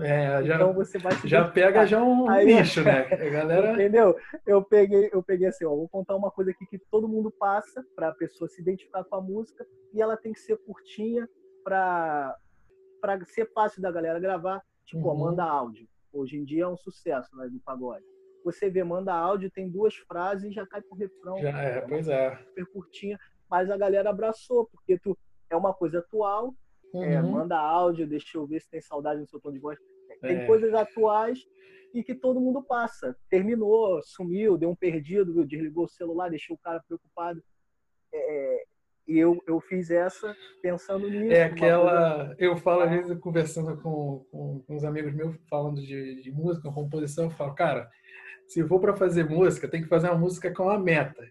[0.00, 3.06] É, já, então você vai já pega já um Aí, nicho, né?
[3.12, 3.72] A galera...
[3.72, 4.16] Entendeu?
[4.46, 7.84] Eu peguei, eu peguei assim, ó, vou contar uma coisa aqui que todo mundo passa
[7.96, 11.28] para a pessoa se identificar com a música e ela tem que ser curtinha
[11.64, 12.36] para
[13.00, 15.14] para ser fácil da galera gravar, tipo, uhum.
[15.14, 15.86] ó, manda áudio.
[16.12, 18.04] Hoje em dia é um sucesso, né, do pagode.
[18.44, 21.38] Você vê, manda áudio, tem duas frases e já cai pro refrão.
[21.38, 22.36] Já é, pois é.
[22.36, 25.16] Super curtinha, mas a galera abraçou, porque tu
[25.50, 26.54] é uma coisa atual,
[26.94, 27.02] uhum.
[27.02, 29.78] É, manda áudio, deixa eu ver se tem saudade no seu tom de voz.
[30.20, 30.46] Tem é.
[30.46, 31.38] coisas atuais
[31.94, 33.16] e que todo mundo passa.
[33.30, 37.42] Terminou, sumiu, deu um perdido, desligou o celular, deixou o cara preocupado.
[38.12, 38.64] É,
[39.06, 41.32] e eu, eu fiz essa pensando nisso.
[41.32, 42.26] É aquela.
[42.26, 42.36] Coisa...
[42.38, 46.70] Eu falo, às vezes, conversando com, com, com uns amigos meus, falando de, de música,
[46.70, 47.88] composição, eu falo, cara,
[48.46, 51.24] se for para fazer música, tem que fazer uma música com uma meta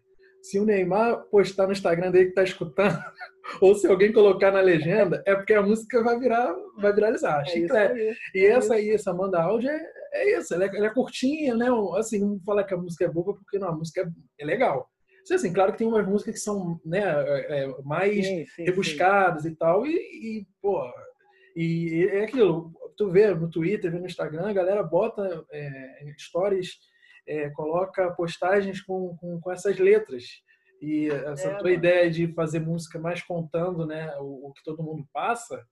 [0.50, 2.98] se o Neymar postar no Instagram dele que tá escutando,
[3.62, 7.44] ou se alguém colocar na legenda, é porque a música vai virar, vai viralizar.
[7.48, 8.16] É.
[8.34, 10.54] E é essa aí, essa Manda Áudio, é, é isso.
[10.54, 11.68] Ela é, ela é, curtinha, né?
[11.98, 14.90] Assim, não falar que a música é boa, porque não, a música é, é legal.
[15.30, 19.50] Assim, claro que tem umas músicas que são né, é mais sim, sim, rebuscadas sim.
[19.50, 20.82] e tal, e, e, pô,
[21.54, 26.78] e é aquilo, tu vê no Twitter, vê no Instagram, a galera bota é, stories
[27.28, 30.24] é, coloca postagens com, com, com, essas letras.
[30.82, 31.76] E essa é, tua mano.
[31.76, 35.66] ideia de fazer música mais contando né, o, o, que todo mundo passa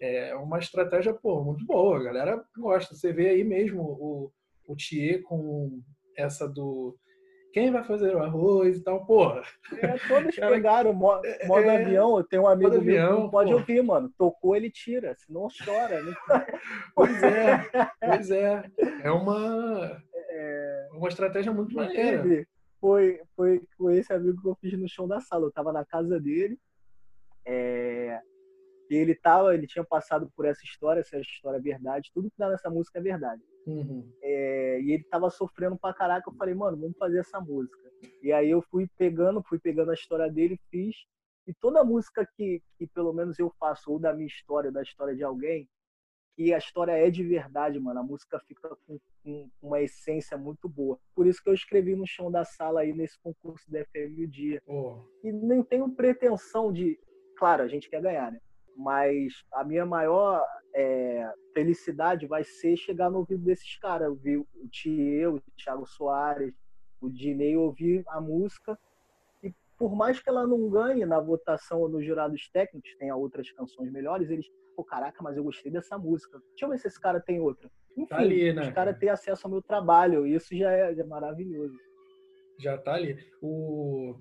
[0.00, 1.98] é uma estratégia pô, muito boa.
[1.98, 2.94] A galera gosta.
[2.94, 4.32] Você vê aí mesmo o,
[4.66, 5.80] o Thier com
[6.16, 6.96] essa do
[7.56, 9.42] quem vai fazer o arroz e tal, porra.
[9.80, 12.18] É, todos Cara, pegaram modo, modo é, avião.
[12.18, 13.60] Eu tenho um amigo meu avião, que não pode porra.
[13.62, 14.12] ouvir, mano.
[14.18, 16.02] Tocou, ele tira, senão chora.
[16.02, 16.14] Né?
[16.94, 18.62] Pois é, pois é.
[19.02, 20.88] É uma, é...
[20.92, 22.46] uma estratégia muito maneira.
[22.78, 25.46] Foi, foi com esse amigo que eu fiz no chão da sala.
[25.46, 26.58] Eu tava na casa dele.
[27.46, 28.20] É...
[28.90, 32.38] E ele tava, ele tinha passado por essa história, essa história é verdade, tudo que
[32.38, 33.42] dá nessa música é verdade.
[33.66, 34.08] Uhum.
[34.22, 37.86] É, e ele tava sofrendo pra caraca, eu falei, mano, vamos fazer essa música.
[38.22, 40.94] E aí eu fui pegando, fui pegando a história dele, fiz.
[41.46, 45.14] E toda música que, que pelo menos eu faço, ou da minha história, da história
[45.14, 45.68] de alguém,
[46.36, 48.00] que a história é de verdade, mano.
[48.00, 50.98] A música fica com, com, uma essência muito boa.
[51.14, 54.28] Por isso que eu escrevi no chão da sala aí nesse concurso da FM o
[54.28, 54.62] Dia.
[54.66, 54.98] Oh.
[55.24, 56.98] E nem tenho pretensão de.
[57.38, 58.40] Claro, a gente quer ganhar, né?
[58.76, 64.08] Mas a minha maior é, felicidade vai ser chegar no ouvido desses caras.
[64.08, 66.54] Ouvir o Thier, o Thiago Soares,
[67.00, 68.78] o Dinei, ouvir a música.
[69.42, 73.50] E por mais que ela não ganhe na votação ou nos jurados técnicos, tenha outras
[73.52, 76.38] canções melhores, eles, pô, caraca, mas eu gostei dessa música.
[76.50, 77.70] Deixa eu ver se esse cara tem outra.
[77.96, 78.62] Enfim, tá ali, né?
[78.62, 80.26] os caras têm acesso ao meu trabalho.
[80.26, 81.76] Isso já é, já é maravilhoso.
[82.58, 83.18] Já tá ali.
[83.40, 84.14] O...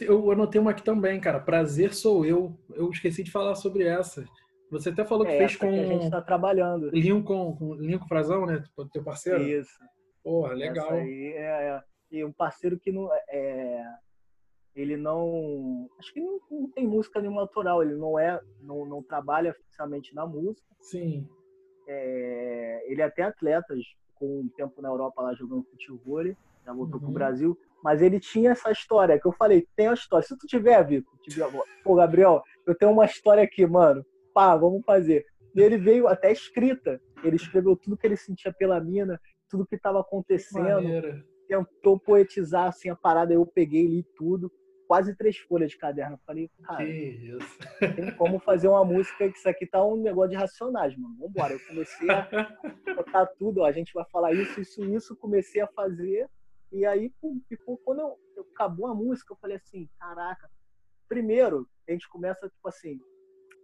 [0.00, 1.40] Eu anotei uma aqui também, cara.
[1.40, 2.56] Prazer sou eu.
[2.72, 4.24] Eu esqueci de falar sobre essa.
[4.70, 5.68] Você até falou que é, fez com.
[5.68, 6.90] Que a gente está trabalhando.
[6.90, 8.62] Lincoln, com Lincoln Frazão, né?
[8.92, 9.42] Teu parceiro?
[9.42, 9.78] Isso.
[10.22, 10.86] Porra, legal.
[10.86, 13.08] Essa aí é, é, e um parceiro que não.
[13.28, 13.84] É,
[14.74, 15.88] ele não.
[15.98, 17.82] Acho que não, não, tem música nenhuma autoral.
[17.82, 18.40] Ele não é.
[18.60, 20.66] Não, não trabalha oficialmente na música.
[20.80, 21.28] Sim.
[21.86, 23.74] É, ele é até atleta,
[24.14, 26.24] com um tempo na Europa lá jogando futebol.
[26.64, 27.06] Já voltou uhum.
[27.06, 30.26] pro Brasil mas ele tinha essa história que eu falei, tem a história.
[30.26, 31.46] Se tu tiver, Vitor, tiver,
[31.84, 34.02] pô, Gabriel, eu tenho uma história aqui, mano.
[34.32, 35.26] Pá, vamos fazer.
[35.54, 36.98] E ele veio até escrita.
[37.22, 39.20] Ele escreveu tudo que ele sentia pela mina,
[39.50, 40.64] tudo que estava acontecendo.
[40.64, 41.22] Maneira.
[41.46, 44.50] Tentou poetizar assim a parada, eu peguei li tudo,
[44.88, 46.18] quase três folhas de caderno.
[46.26, 46.86] falei, cara,
[47.94, 51.16] tem como fazer uma música que isso aqui tá um negócio de racionais, mano.
[51.20, 51.52] Vambora.
[51.52, 52.26] Eu comecei a
[52.96, 56.26] botar tudo, ó, a gente vai falar isso, isso, isso, comecei a fazer
[56.74, 57.12] e aí,
[57.48, 60.50] ficou, quando eu, eu, acabou a música, eu falei assim, caraca,
[61.08, 62.98] primeiro, a gente começa, tipo assim,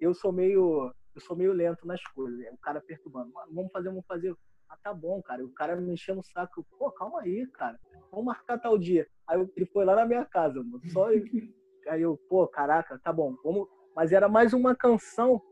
[0.00, 0.94] eu sou meio.
[1.14, 2.40] Eu sou meio lento nas coisas.
[2.52, 3.32] O cara perturbando.
[3.50, 4.34] Vamos fazer, vamos fazer.
[4.68, 5.44] Ah, tá bom, cara.
[5.44, 6.64] O cara me enchendo o saco.
[6.78, 7.78] Pô, calma aí, cara.
[8.12, 9.06] Vamos marcar tal dia.
[9.26, 10.80] Aí ele foi lá na minha casa, mano.
[10.92, 11.06] Só
[11.88, 13.34] aí eu, pô, caraca, tá bom.
[13.42, 13.68] Vamos.
[13.94, 15.42] Mas era mais uma canção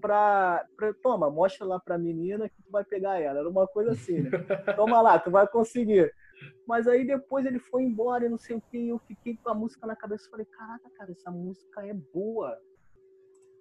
[0.00, 0.94] pra, pra.
[0.94, 3.40] Toma, mostra lá pra menina que tu vai pegar ela.
[3.40, 4.30] Era uma coisa assim, né?
[4.76, 6.14] Toma lá, tu vai conseguir.
[6.66, 8.88] Mas aí depois ele foi embora e não sei o que.
[8.88, 12.58] Eu fiquei com a música na cabeça e falei, caraca, cara, essa música é boa.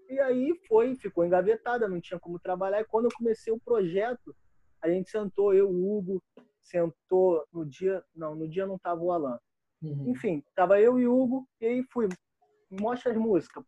[0.09, 2.81] E aí foi, ficou engavetada, não tinha como trabalhar.
[2.81, 4.35] E quando eu comecei o projeto,
[4.81, 6.23] a gente sentou, eu, o Hugo,
[6.61, 8.03] sentou no dia.
[8.15, 9.39] Não, no dia não tava o Alan.
[9.81, 10.09] Uhum.
[10.09, 12.07] Enfim, tava eu e o Hugo, e aí fui.
[12.69, 13.63] Mostra as músicas.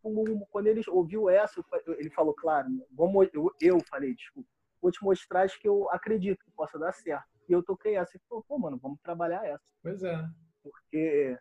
[0.51, 1.63] Quando ele ouviu essa,
[1.97, 4.49] ele falou, claro, vamos, eu, eu falei, desculpa,
[4.81, 7.38] vou te mostrar as que eu acredito que possa dar certo.
[7.49, 9.63] E eu toquei essa e falou, pô, mano, vamos trabalhar essa.
[9.81, 10.23] Pois é.
[10.61, 11.35] Porque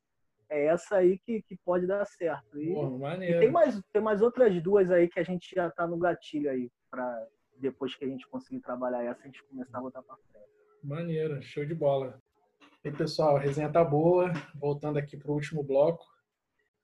[0.49, 2.59] é essa aí que, que pode dar certo.
[2.59, 5.87] E, Pô, e, tem, mais, tem mais outras duas aí que a gente já tá
[5.87, 7.27] no gatilho aí, para
[7.59, 10.49] depois que a gente conseguir trabalhar essa, a gente começar a botar para frente.
[10.83, 12.19] Maneiro, show de bola.
[12.83, 16.07] E pessoal, a resenha tá boa, voltando aqui para o último bloco.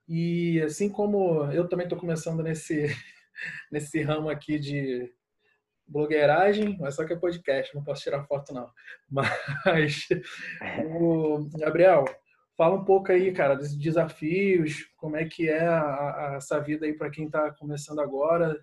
[0.06, 2.86] E assim como eu também estou começando nesse,
[3.72, 5.10] nesse ramo aqui de
[5.86, 8.70] blogueiragem, mas só que é podcast, não posso tirar foto não.
[9.10, 10.06] Mas,
[10.98, 12.04] o Gabriel,
[12.56, 16.86] Fala um pouco aí, cara, dos desafios, como é que é a, a, essa vida
[16.86, 18.56] aí para quem está começando agora,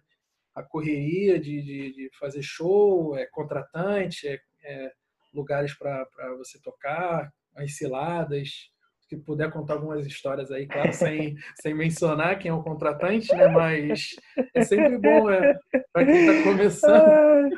[0.55, 4.91] a correria de, de, de, fazer show, é contratante, é, é
[5.34, 6.07] lugares para
[6.38, 8.71] você tocar, as ciladas.
[9.12, 13.45] Se puder contar algumas histórias aí, claro, sem, sem mencionar quem é o contratante, né?
[13.50, 14.15] Mas
[14.54, 15.60] é sempre bom, é,
[15.91, 17.50] para quem está começando.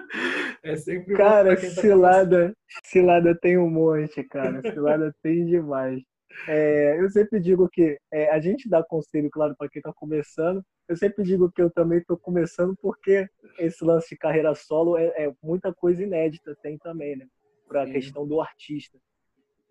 [0.64, 1.56] É sempre cara, bom.
[1.56, 4.64] Cara, tá cilada, cilada tem um monte, cara.
[4.64, 6.02] Cilada tem demais.
[6.48, 10.60] É, eu sempre digo que é, a gente dá conselho, claro, para quem está começando.
[10.88, 15.06] Eu sempre digo que eu também estou começando porque esse lance de carreira solo é,
[15.26, 17.28] é muita coisa inédita, tem também, né?
[17.68, 18.98] Para a questão do artista.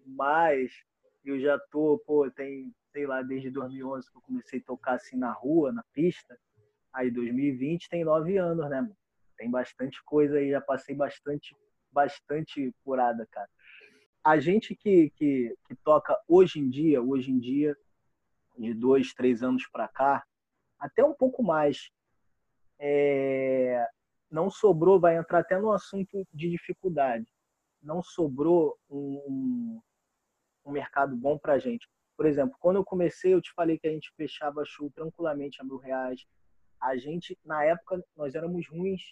[0.06, 0.70] Mas
[1.24, 5.16] eu já tô, pô, tem, sei lá, desde 2011 que eu comecei a tocar assim
[5.16, 6.38] na rua, na pista.
[6.92, 8.96] Aí 2020 tem nove anos, né, mano?
[9.36, 11.56] Tem bastante coisa aí, já passei bastante,
[11.92, 13.48] bastante curada, cara
[14.24, 17.76] a gente que, que, que, toca hoje em dia, hoje em dia,
[18.56, 20.24] de dois, três anos para cá,
[20.78, 21.90] até um pouco mais,
[22.78, 23.84] é,
[24.30, 27.26] não sobrou, vai entrar até no assunto de dificuldade,
[27.82, 29.80] não sobrou um,
[30.64, 31.88] um mercado bom para a gente.
[32.16, 35.64] Por exemplo, quando eu comecei, eu te falei que a gente fechava show tranquilamente a
[35.64, 36.24] mil reais.
[36.80, 39.02] A gente, na época, nós éramos ruins,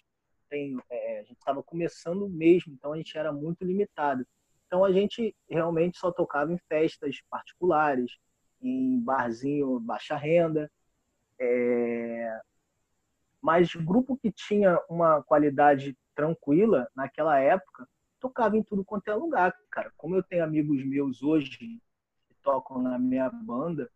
[0.49, 4.25] tem, é, a gente estava começando mesmo, então a gente era muito limitado.
[4.67, 8.17] Então a gente realmente só tocava em festas particulares,
[8.61, 10.71] em barzinho baixa renda.
[11.39, 12.39] É...
[13.41, 17.87] Mas grupo que tinha uma qualidade tranquila naquela época,
[18.21, 19.91] tocava em tudo quanto é lugar, cara.
[19.97, 21.81] Como eu tenho amigos meus hoje que
[22.41, 23.89] tocam na minha banda,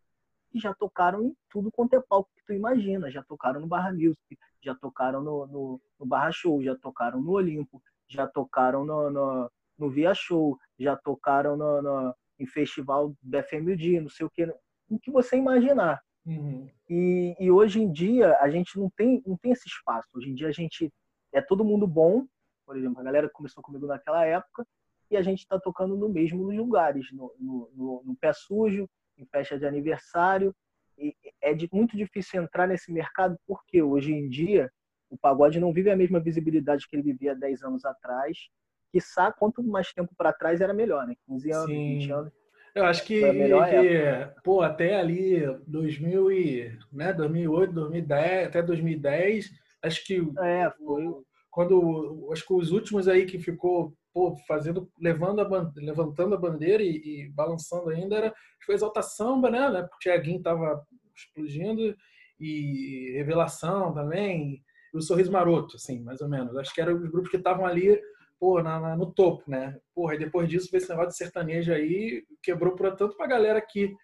[0.54, 3.12] e já tocaram em tudo quanto é palco que tu imagina.
[3.12, 7.32] Já tocaram no Barra Music, já tocaram no, no, no Barra Show, já tocaram no
[7.32, 13.44] Olimpo, já tocaram no, no, no Via Show, já tocaram no, no, em festival da
[13.44, 14.46] FMD, não sei o que,
[14.90, 16.02] o que você imaginar.
[16.26, 16.68] Uhum.
[16.90, 20.08] E, e, hoje em dia a gente não tem, não tem esse espaço.
[20.16, 20.92] Hoje em dia a gente
[21.34, 22.26] é todo mundo bom,
[22.66, 24.66] por exemplo, a galera começou comigo naquela época
[25.10, 29.26] e a gente está tocando no mesmo lugares, no, no, no, no, pé sujo, em
[29.26, 30.56] festa de aniversário.
[30.98, 34.72] E é de, muito difícil entrar nesse mercado porque hoje em dia
[35.10, 38.50] o pagode não vive a mesma visibilidade que ele vivia 10 anos atrás
[38.96, 41.16] quiçá, quanto mais tempo para trás era melhor, né?
[41.28, 42.00] 15 anos, Sim.
[42.00, 42.34] 20 anos.
[42.74, 49.52] Eu acho que, que pô, até ali 2000 e, né, 2008, 2010, até 2010,
[49.82, 51.08] acho que é, foi
[51.56, 56.84] quando acho que os últimos aí que ficou pô, fazendo levando a levantando a bandeira
[56.84, 58.34] e, e balançando ainda era
[58.66, 59.88] foi Exalta Samba, né?
[59.90, 61.96] Porque o tava explodindo
[62.38, 64.62] e Revelação também,
[64.94, 66.58] e o Sorriso Maroto, assim, mais ou menos.
[66.58, 67.98] Acho que eram os grupos que estavam ali
[68.38, 69.80] pô, na, na, no topo, né?
[69.94, 73.62] Porra, e depois disso veio esse negócio de sertanejo aí, quebrou pra, tanto pra galera
[73.62, 73.96] que,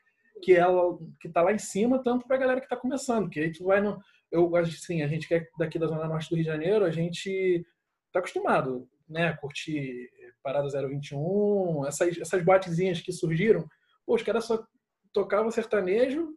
[0.42, 3.52] que, ela, que tá lá em cima, tanto pra galera que tá começando, que aí
[3.52, 4.00] tu vai no...
[4.32, 6.92] Eu, assim, a gente que é daqui da Zona Norte do Rio de Janeiro, a
[6.92, 7.66] gente
[8.12, 10.10] tá acostumado, né, a curtir
[10.42, 13.68] Parada 021, essas, essas boatezinhas que surgiram,
[14.06, 14.66] pô, os caras só
[15.14, 16.34] tocavam sertanejo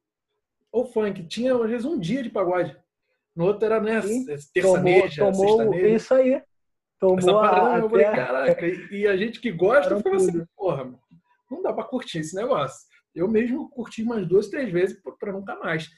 [0.70, 2.76] ou funk, tinha às vezes um dia de pagode.
[3.34, 4.00] No outro era, né,
[4.52, 5.24] terçaneja,
[5.94, 6.42] Isso aí.
[6.98, 10.94] Tomou Essa parada, eu falei, caraca, e a gente que gosta ficava assim, porra,
[11.50, 12.86] não dá pra curtir esse negócio.
[13.14, 15.88] Eu mesmo curti umas duas, três vezes para nunca mais.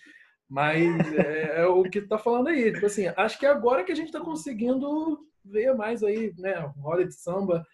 [0.49, 2.73] Mas é, é, o que tá falando aí.
[2.73, 6.55] Tipo assim, acho que é agora que a gente está conseguindo ver mais aí, né?
[6.79, 7.65] Roda de samba,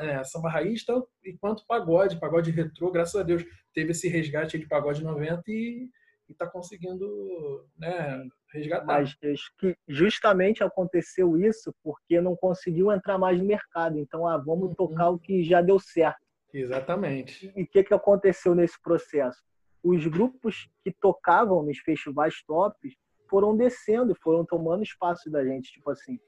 [0.00, 1.08] é, samba raiz, tanto,
[1.40, 5.88] quanto pagode, pagode retrô, graças a Deus teve esse resgate de pagode 90 e
[6.28, 8.86] está conseguindo né, resgatar.
[8.86, 9.16] Mas
[9.58, 13.98] que justamente aconteceu isso porque não conseguiu entrar mais no mercado.
[13.98, 14.74] Então, ah, vamos uhum.
[14.74, 16.20] tocar o que já deu certo.
[16.52, 17.52] Exatamente.
[17.56, 19.40] E o que, que aconteceu nesse processo?
[19.82, 22.94] Os grupos que tocavam nos festivais tops
[23.28, 25.72] foram descendo, foram tomando espaço da gente.
[25.72, 26.18] Tipo assim,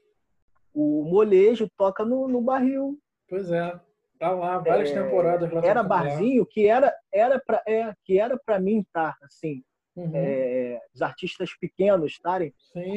[0.73, 2.97] o molejo toca no, no barril.
[3.29, 3.79] Pois é.
[4.19, 5.65] Tá lá várias é, temporadas lá.
[5.65, 6.47] Era barzinho lá.
[6.49, 9.61] que era era para é, que era para mim estar tá, assim.
[9.95, 10.11] Uhum.
[10.15, 12.53] É, os artistas pequenos estarem.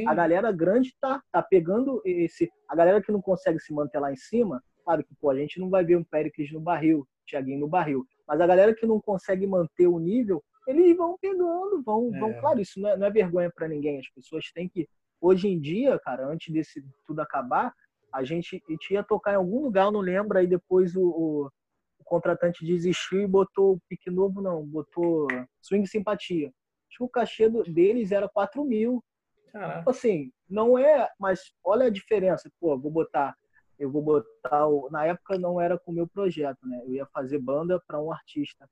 [0.07, 4.13] A galera grande tá tá pegando esse a galera que não consegue se manter lá
[4.13, 7.61] em cima, claro que pô, a gente não vai ver um Péricles no barril, Thiaguinho
[7.61, 12.11] no barril, mas a galera que não consegue manter o nível, eles vão pegando, vão,
[12.15, 12.19] é.
[12.19, 14.89] vão claro, isso não é, não é vergonha para ninguém, as pessoas têm que
[15.21, 17.73] hoje em dia, cara, antes desse tudo acabar,
[18.13, 21.51] a gente, a gente ia tocar em algum lugar, não lembro, aí depois o, o,
[21.99, 25.27] o contratante desistiu e botou o pique novo, não, botou
[25.61, 26.49] swing simpatia.
[26.89, 29.05] Acho que o cachê do, deles era 4 mil.
[29.53, 29.79] Caraca.
[29.79, 32.51] Tipo assim, não é, mas olha a diferença.
[32.61, 33.37] Pô, vou botar,
[33.79, 36.81] eu vou botar, o, na época não era com o meu projeto, né?
[36.85, 38.69] Eu ia fazer banda para um artista.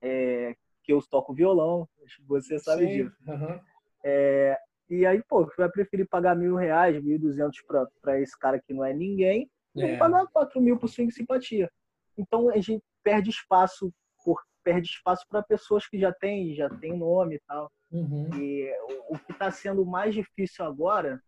[0.00, 1.88] É, que eu toco violão,
[2.26, 3.04] você sabe Sim.
[3.04, 3.16] disso.
[3.26, 3.60] Uhum.
[4.04, 7.60] É, e aí, pô, você vai preferir pagar mil reais, mil e duzentos
[8.00, 9.92] pra, esse cara que não é ninguém, é.
[9.92, 11.70] ou pagar quatro mil por swing simpatia.
[12.16, 13.92] Então a gente perde espaço
[14.24, 17.70] por perde espaço para pessoas que já têm já tem nome e tal.
[17.90, 18.28] Uhum.
[18.34, 18.70] E
[19.08, 21.22] o, o que está sendo mais difícil agora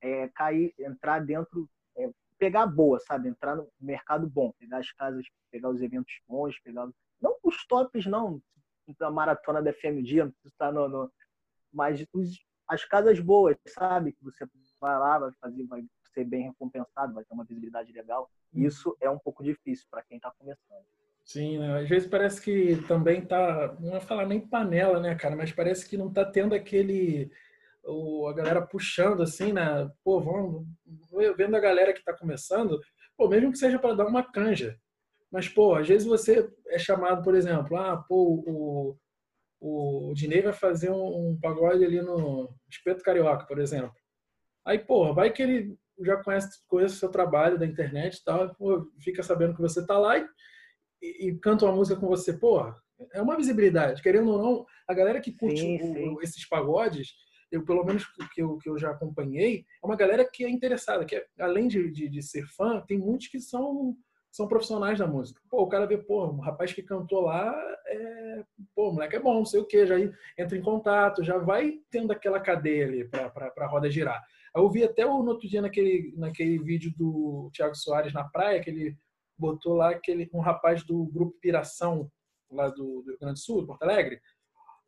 [0.00, 3.28] é cair, entrar dentro, é, pegar boa, sabe?
[3.28, 6.88] Entrar no mercado bom, pegar as casas, pegar os eventos bons, pegar
[7.20, 8.40] não os tops não,
[8.98, 11.12] da maratona da FMD, não precisa estar no, no
[11.72, 14.12] mas os, as casas boas, sabe?
[14.12, 14.46] Que você
[14.80, 15.84] vai lá, vai fazer, vai
[16.14, 18.30] ser bem recompensado, vai ter uma visibilidade legal.
[18.54, 18.66] Hum.
[18.66, 20.84] Isso é um pouco difícil para quem está começando.
[21.24, 21.80] Sim, né?
[21.80, 25.86] às vezes parece que também tá, não é falar nem panela, né, cara, mas parece
[25.86, 27.30] que não tá tendo aquele
[27.88, 29.90] o, a galera puxando assim, né?
[30.04, 30.66] Pô, vamos
[31.36, 32.78] vendo a galera que está começando,
[33.16, 34.78] pô, mesmo que seja para dar uma canja.
[35.30, 38.96] Mas, pô, às vezes você é chamado, por exemplo, ah, pô, o,
[39.60, 43.94] o Dinei vai fazer um, um, pagode ali no Espeto Carioca, por exemplo.
[44.64, 48.54] Aí, porra, vai que ele já conhece, conhece o seu trabalho da internet e tal,
[48.54, 50.26] pô, fica sabendo que você tá lá e,
[51.02, 52.74] e, e, canta uma música com você, porra,
[53.12, 54.02] é uma visibilidade.
[54.02, 56.08] Querendo ou não, a galera que curte sim, sim.
[56.08, 57.12] O, esses pagodes,
[57.50, 61.04] eu pelo menos que eu, que eu já acompanhei, é uma galera que é interessada,
[61.04, 63.96] que é, além de, de, de ser fã, tem muitos que são
[64.30, 65.40] são profissionais da música.
[65.50, 67.54] Pô, o cara vê, pô, o rapaz que cantou lá,
[67.86, 71.38] é, pô, o moleque é bom, não sei o quê, já entra em contato, já
[71.38, 74.22] vai tendo aquela cadeia ali para a roda girar.
[74.54, 78.70] Eu vi até no outro dia naquele, naquele vídeo do Thiago Soares na praia, que
[78.70, 78.96] ele
[79.36, 82.10] botou lá aquele, um rapaz do grupo Piração,
[82.50, 84.20] lá do, do Rio Grande do Sul, Porto Alegre.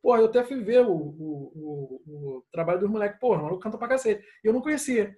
[0.03, 3.19] Pô, eu até fui ver o, o, o, o trabalho dos moleques.
[3.21, 4.25] Pô, o maluco canta pra cacete.
[4.43, 5.15] E eu não conhecia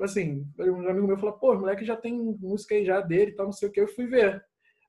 [0.00, 3.34] assim, um amigo meu falou, pô, o moleque já tem música aí já dele e
[3.34, 4.42] tal, não sei o que, eu fui ver.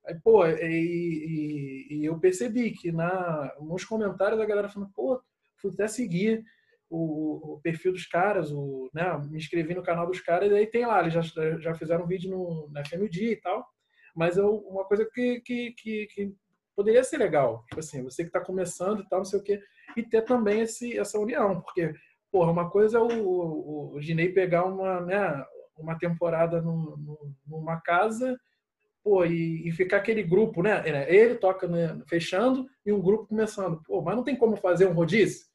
[0.05, 5.21] Aí, pô, e, e, e, eu percebi que na, nos comentários a galera falando, pô,
[5.57, 6.43] fui até seguir
[6.89, 10.67] o, o, perfil dos caras, o, né, me inscrevi no canal dos caras, e aí
[10.67, 11.21] tem lá, eles já,
[11.59, 13.65] já fizeram um vídeo no, na FMD e tal,
[14.15, 16.33] mas é uma coisa que, que, que, que
[16.77, 19.59] poderia ser legal, tipo assim, você que está começando e tal, não sei o que,
[19.97, 21.91] e ter também esse, essa união, porque
[22.31, 25.43] porra, uma coisa é o, o, o Ginei pegar uma, né,
[25.75, 28.39] uma temporada no, no, numa casa
[29.03, 30.83] pô, e, e, ficar aquele grupo, né?
[30.85, 33.81] É, ele toca né, fechando e um grupo começando.
[33.83, 35.45] Pô, mas não tem como fazer um rodízio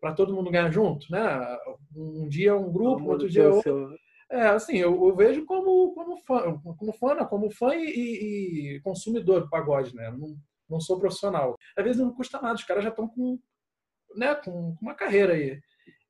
[0.00, 1.56] para todo mundo ganhar junto, né?
[1.94, 3.96] Um dia um grupo, outro dia outro.
[4.30, 9.42] É, assim, eu, eu, vejo como, como fã, como fã, como fã e, e, consumidor
[9.42, 10.10] do pagode, né?
[10.10, 10.36] Não,
[10.68, 11.56] não sou profissional.
[11.76, 13.38] Às vezes não custa nada, os caras já estão com,
[14.14, 15.60] né, com uma carreira aí.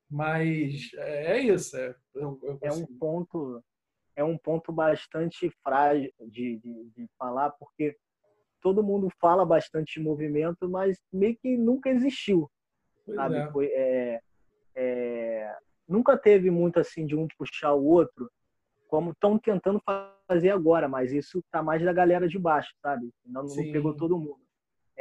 [0.09, 1.77] Mas é, é isso.
[1.77, 3.63] É, eu, eu é um ponto
[4.15, 7.95] é um ponto bastante frágil de, de, de, falar, porque
[8.61, 12.51] todo mundo fala bastante de movimento, mas meio que nunca existiu.
[13.05, 13.37] Pois sabe?
[13.37, 13.51] É.
[13.51, 14.19] Foi, é,
[14.75, 15.57] é,
[15.87, 18.29] nunca teve muito assim de um puxar o outro,
[18.89, 19.81] como estão tentando
[20.27, 23.09] fazer agora, mas isso tá mais da galera de baixo, sabe?
[23.25, 24.41] Não, não pegou todo mundo.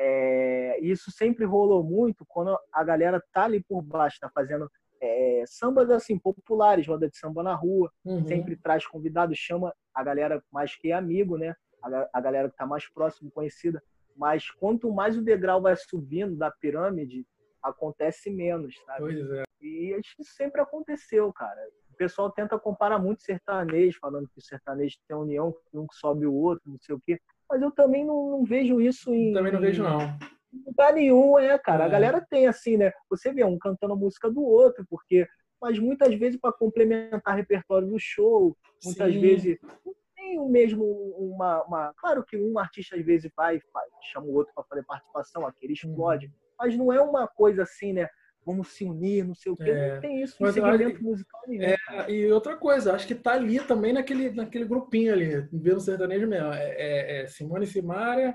[0.00, 4.70] É, isso sempre rolou muito quando a galera tá ali por baixo, tá fazendo
[5.00, 8.24] é, sambas assim populares, roda de samba na rua, uhum.
[8.24, 11.52] sempre traz convidados, chama a galera mais que é amigo, né?
[11.82, 13.82] A, a galera que está mais próximo, conhecida.
[14.16, 17.26] Mas quanto mais o degrau vai subindo da pirâmide,
[17.60, 19.00] acontece menos, sabe?
[19.00, 19.44] Pois é.
[19.60, 21.60] E isso sempre aconteceu, cara.
[21.90, 26.26] O pessoal tenta comparar muito sertanejo, falando que o sertanejo tem união, que um sobe
[26.26, 27.20] o outro, não sei o quê.
[27.50, 29.32] Mas eu também não, não vejo isso em.
[29.32, 30.00] Também não vejo, não.
[30.52, 31.84] Em lugar nenhum, é, cara.
[31.84, 31.86] É.
[31.86, 32.92] A galera tem assim, né?
[33.10, 35.26] Você vê um cantando a música do outro, porque.
[35.60, 39.20] Mas muitas vezes para complementar repertório do show, muitas Sim.
[39.20, 40.84] vezes não tem o mesmo
[41.18, 44.84] uma, uma- claro que um artista às vezes vai, faz, chama o outro para fazer
[44.84, 45.90] participação, aquele Uhum.
[45.90, 48.08] explode, mas não é uma coisa assim, né?
[48.48, 49.70] Vamos se unir, não sei o quê.
[49.70, 49.94] É.
[49.94, 51.64] Não tem isso em acho segmento musical nenhum.
[51.64, 51.76] É,
[52.10, 56.52] e outra coisa, acho que tá ali também naquele, naquele grupinho ali, vendo sertanejo mesmo.
[56.52, 58.34] É, é- é Simone Simaria,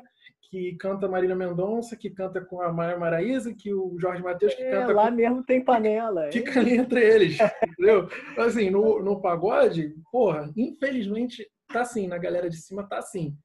[0.52, 4.62] que canta Marília Mendonça, que canta com a Maria Maraíza, que o Jorge Matheus, que
[4.62, 5.16] É, canta lá com...
[5.16, 6.30] mesmo tem panela.
[6.32, 7.38] Fica ali entre eles,
[7.68, 8.08] entendeu?
[8.38, 13.36] Assim, no, no pagode, porra, infelizmente tá assim, na galera de cima tá assim.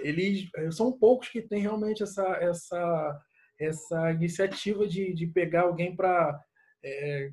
[0.00, 3.20] Eles eh, são poucos que têm realmente essa, essa,
[3.60, 6.40] essa iniciativa de, de pegar alguém para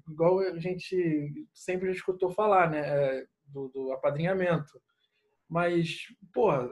[0.09, 2.79] igual a gente sempre escutou falar, né?
[2.79, 4.81] é, Do, do apadrinhamento.
[5.49, 5.99] Mas,
[6.33, 6.67] porra,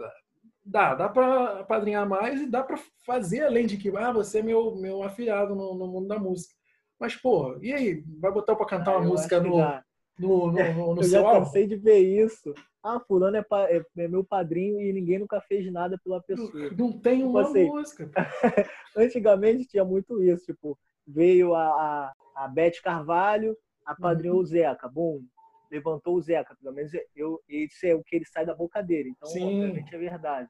[0.65, 4.43] dá, dá para apadrinhar mais e dá para fazer além de que, ah, você é
[4.43, 6.53] meu, meu afiliado no, no mundo da música.
[6.99, 8.03] Mas, porra, e aí?
[8.19, 9.84] Vai botar para cantar Ah, uma música no, dá.
[10.17, 12.53] No, no, no, no Eu já cansei de ver isso.
[12.83, 16.51] Ah, fulano é, pa- é- é meu padrinho e ninguém nunca fez nada pela pessoa.
[16.77, 18.11] Não tem Tipo uma assim, música.
[18.95, 24.41] Antigamente tinha muito isso, tipo, veio a, a, a Beth Carvalho, apadrinhou Uhum.
[24.43, 25.23] o Zeca, bum,
[25.71, 29.09] levantou o Zeca, pelo menos eu, isso é o que ele sai da boca dele,
[29.09, 29.61] então Sim.
[29.61, 30.49] obviamente é verdade.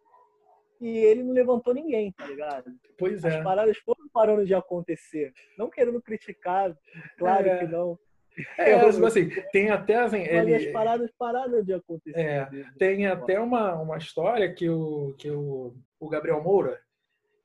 [0.81, 2.69] E ele não levantou ninguém, tá ligado?
[2.97, 3.41] Pois As é.
[3.41, 5.31] paradas foram parando de acontecer.
[5.57, 6.75] Não querendo criticar,
[7.17, 7.59] claro É.
[7.59, 7.97] que não.
[8.57, 12.19] É, tipo assim, tem até assim, ele, as paradas pararam de acontecer.
[12.19, 16.79] É, tem até uma, uma história que o, que o, o Gabriel Moura,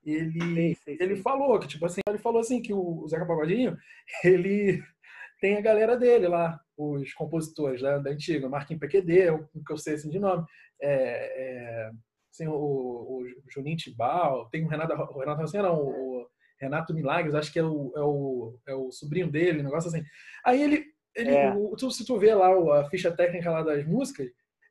[0.04, 1.22] ele, Sei, sei, ele sei.
[1.22, 3.76] falou que, tipo assim, ele falou assim que o Zeca Pagodinho,
[4.24, 4.82] ele
[5.40, 9.76] tem a galera dele lá, os compositores da, da antiga, Marquinhos PQD, o que eu
[9.76, 10.44] sei assim de nome,
[10.80, 11.90] é, é,
[12.32, 16.26] assim, o, o Juninho Tibal, tem o Renato, o Renato Rossinha, não, o
[16.60, 20.02] Renato Milagres, acho que é o, é o, é o sobrinho dele, um negócio assim.
[20.44, 20.84] Aí ele,
[21.16, 21.54] ele É.
[21.54, 24.28] o- tu- se tu vê lá a ficha técnica lá das músicas,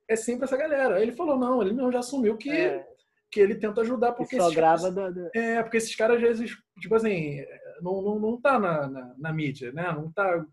[0.08, 0.96] é sempre essa galera.
[0.98, 2.86] Aí ele falou, não, ele não já assumiu que, É,
[3.32, 5.96] que ele tenta ajudar, que porque só esses caras- grava da, da- é, porque esses
[5.96, 7.44] caras às vezes, tipo assim,
[7.82, 9.92] não, não, não tá na, na, na mídia, né?
[9.92, 10.46] Não tá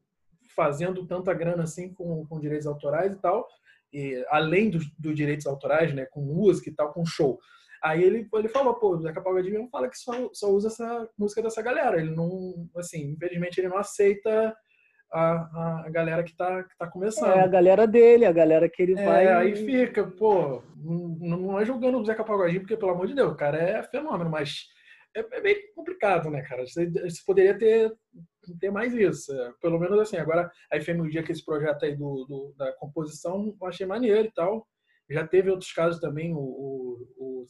[0.54, 3.46] fazendo tanta grana assim com, com direitos autorais e tal,
[3.92, 6.06] e, além dos, dos direitos autorais, né?
[6.06, 7.38] Com música e tal, com show.
[7.82, 11.08] Aí ele, ele falou, pô, o Zeca Pagodinho mesmo fala que só, só usa essa
[11.18, 11.98] música dessa galera.
[12.00, 14.54] Ele não, assim, infelizmente ele não aceita
[15.12, 17.30] a, a galera que tá, que tá começando.
[17.36, 19.26] é a galera dele, a galera que ele É, vai.
[19.28, 23.32] aí fica, pô, não, não é julgando o Zeca Pagodinho, porque, pelo amor de Deus,
[23.32, 24.64] o cara é fenômeno, mas
[25.16, 26.66] é, é meio complicado, né, cara?
[26.66, 27.92] Você, você poderia ter,
[28.60, 29.32] ter mais isso.
[29.32, 32.72] é, Pelo menos assim, agora a FM Dia, que esse projeto aí do, do- da
[32.74, 34.66] composição, eu achei maneiro e tal.
[35.08, 37.46] Já teve outros casos também, o, o, o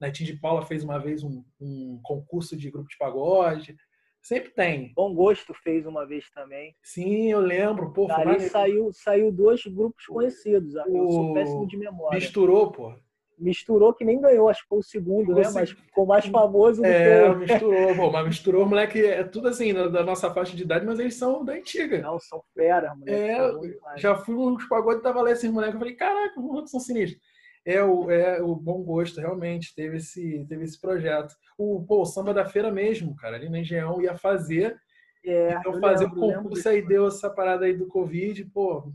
[0.00, 3.76] Netinho de Paula fez uma vez um, um concurso de grupo de pagode.
[4.22, 4.92] Sempre tem.
[4.94, 6.74] Bom Gosto fez uma vez também.
[6.82, 8.50] Sim, eu lembro, pô, Dali maneiro.
[8.50, 10.74] saiu, saiu dois grupos conhecidos.
[10.76, 12.18] Eu sou o- péssimo de memória.
[12.18, 12.94] Misturou, pô.
[13.36, 15.42] Misturou que nem ganhou, acho que foi o segundo, né?
[15.44, 19.48] se- Mas ficou mais famoso do É, que misturou, pô, mas misturou, moleque, é tudo
[19.48, 22.00] assim, da, da nossa faixa de idade, mas eles são da antiga.
[22.00, 23.30] Não, são feras, moleque.
[23.30, 23.98] É.
[23.98, 27.20] Já fui nos pagodes tava lá esses moleques, eu falei, caraca, os moleques são sinistros.
[27.64, 31.34] É o, é o bom gosto, realmente, teve esse, teve esse projeto.
[31.56, 34.76] O, pô, o samba da feira mesmo, cara, ali na Engenhão ia fazer,
[35.24, 38.92] É, então eu fazer lembro, o concurso aí deu essa parada aí do Covid, pô,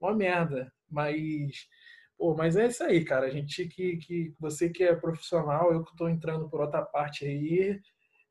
[0.00, 0.70] uma merda.
[0.88, 1.66] Mas,
[2.18, 3.26] pô, mas é isso aí, cara.
[3.26, 7.24] A gente que, que você que é profissional, eu que tô entrando por outra parte
[7.24, 7.80] aí,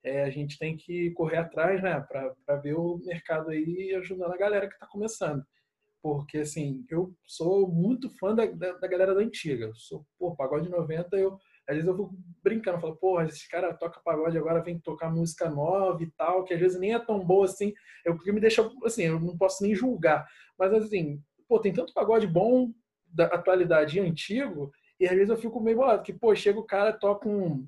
[0.04, 4.38] é, a gente tem que correr atrás, né, para ver o mercado aí ajudando a
[4.38, 5.44] galera que tá começando.
[6.06, 9.66] Porque, assim, eu sou muito fã da, da, da galera da antiga.
[9.66, 13.74] Eu sou, pô, pagode 90, eu, às vezes eu fico brincando, falo, porra, esse cara
[13.74, 17.26] toca pagode agora, vem tocar música nova e tal, que às vezes nem é tão
[17.26, 17.74] boa assim.
[18.06, 20.28] É o que me deixa, assim, eu não posso nem julgar.
[20.60, 22.72] Mas, assim, pô, tem tanto pagode bom
[23.08, 26.68] da atualidade e antigo, e às vezes eu fico meio bolado, que, pô, chega o
[26.68, 27.68] cara toca um,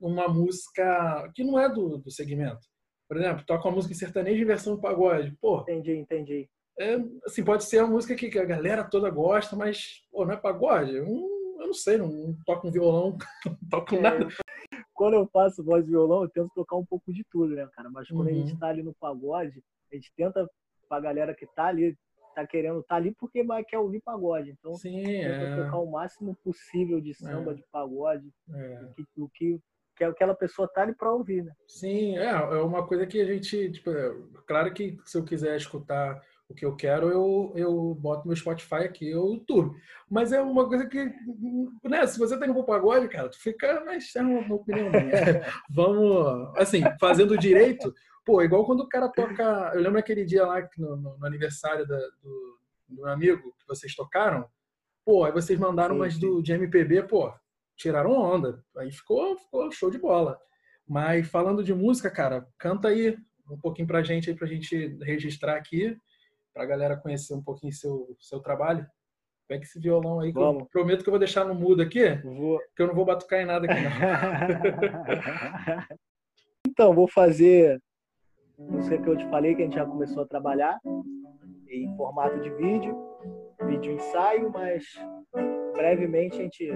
[0.00, 2.68] uma música que não é do, do segmento.
[3.08, 5.36] Por exemplo, toca uma música em sertanejo em versão pagode.
[5.40, 6.48] Pô, Entendi, entendi.
[6.78, 10.36] É, assim, pode ser uma música que a galera toda gosta, mas, pô, não é
[10.36, 10.94] pagode?
[10.96, 13.16] Eu não, eu não sei, não, não toco um violão,
[13.46, 14.28] não toco É, nada.
[14.92, 17.90] quando eu faço voz e violão, eu tento tocar um pouco de tudo, né, cara?
[17.90, 18.46] Mas quando a Uhum.
[18.46, 19.62] gente tá ali no pagode,
[19.92, 20.48] a gente tenta
[20.88, 21.96] pra galera que tá ali,
[22.34, 24.50] tá querendo tá ali porque vai, quer ouvir pagode.
[24.50, 27.54] Então, Sim, tenta é, tocar o máximo possível de samba, É.
[27.54, 28.76] de pagode, é.
[28.80, 29.60] do que, do que
[29.96, 31.52] que aquela pessoa tá ali para ouvir, né?
[31.68, 34.12] Sim, é, é uma coisa que a gente, tipo, é,
[34.44, 38.84] claro que se eu quiser escutar o que eu quero, eu, eu boto meu Spotify
[38.84, 39.74] aqui ou YouTube.
[40.10, 41.12] Mas é uma coisa que,
[41.82, 45.12] né, se você tá indo pro pagode, cara, tu fica, mas é uma opinião minha.
[45.70, 50.68] Vamos, assim, fazendo direito, pô, igual quando o cara toca, eu lembro aquele dia lá
[50.76, 54.46] no, no, no aniversário da, do, do meu amigo que vocês tocaram,
[55.04, 57.32] pô, aí vocês mandaram sim, umas do, de MPB, pô,
[57.76, 58.62] tiraram onda.
[58.76, 60.38] Aí ficou, ficou show de bola.
[60.86, 63.16] Mas falando de música, cara, canta aí
[63.50, 65.98] um pouquinho pra gente aí, pra gente registrar aqui
[66.54, 68.86] para a galera conhecer um pouquinho seu seu trabalho.
[69.46, 72.58] Pega esse violão aí, que eu prometo que eu vou deixar no mudo aqui, vou.
[72.74, 73.90] que eu não vou batucar em nada aqui não.
[76.66, 77.78] então, vou fazer
[78.56, 80.80] música que eu te falei que a gente já começou a trabalhar
[81.68, 82.96] em formato de vídeo,
[83.66, 84.84] vídeo ensaio, mas
[85.74, 86.70] brevemente a gente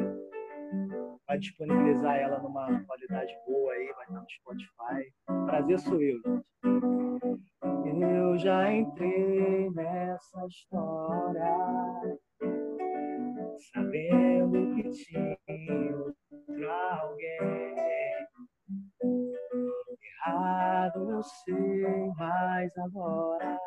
[1.29, 5.13] vai disponibilizar ela numa qualidade boa aí, vai estar no Spotify.
[5.47, 6.49] Prazer sou eu, gente.
[8.01, 11.43] Eu já entrei nessa história,
[13.73, 17.77] sabendo que tinha outro alguém.
[20.27, 23.59] Errado eu sei, mas agora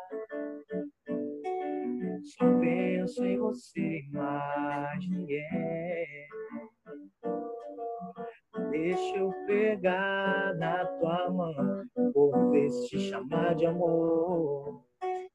[2.22, 6.28] só penso em você mais ninguém.
[8.72, 14.82] Deixa eu pegar na tua mão, por se te chamar de amor.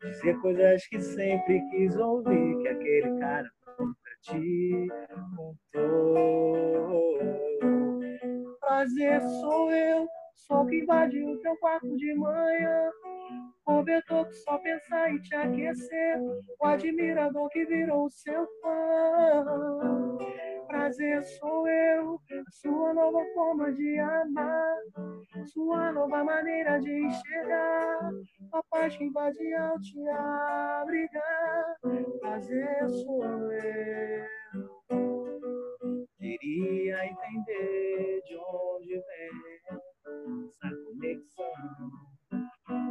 [0.01, 3.47] Dizer coisas que sempre quis ouvir, que aquele cara
[3.79, 4.88] nunca te
[5.35, 7.19] contou.
[8.59, 12.89] Prazer sou eu, sou que invadiu o teu quarto de manhã.
[13.63, 16.19] Cobertor que só pensar em te aquecer,
[16.59, 20.07] o admirador que virou seu fã
[20.67, 22.19] prazer sou eu,
[22.51, 24.77] sua nova forma de amar,
[25.53, 28.11] sua nova maneira de enxergar,
[28.51, 31.75] a paz que invade ao te abrigar,
[32.19, 34.25] prazer sou eu.
[36.17, 39.31] Queria entender de onde vem
[40.43, 41.53] essa conexão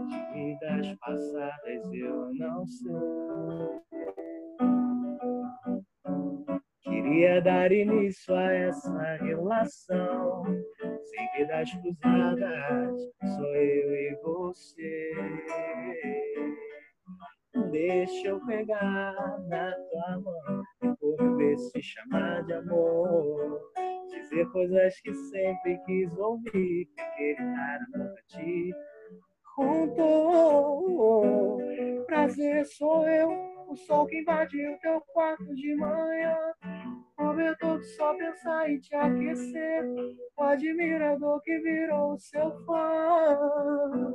[0.07, 3.86] de vidas passadas, eu não sei.
[7.07, 10.43] Queria dar início a essa relação.
[11.05, 13.01] Sem vidas cruzadas,
[13.37, 15.13] sou eu e você.
[17.71, 19.15] Deixa eu pegar
[19.47, 23.61] na tua mão e por ver se chamar de amor.
[24.11, 28.75] Dizer coisas que sempre quis ouvir, que aquele cara nunca te
[29.55, 31.61] contou.
[32.07, 36.37] Prazer sou eu, o sol que invadiu teu quarto de manhã.
[37.17, 39.85] Cobertor que só pensar em te aquecer.
[40.37, 44.15] O admirador que virou seu fã.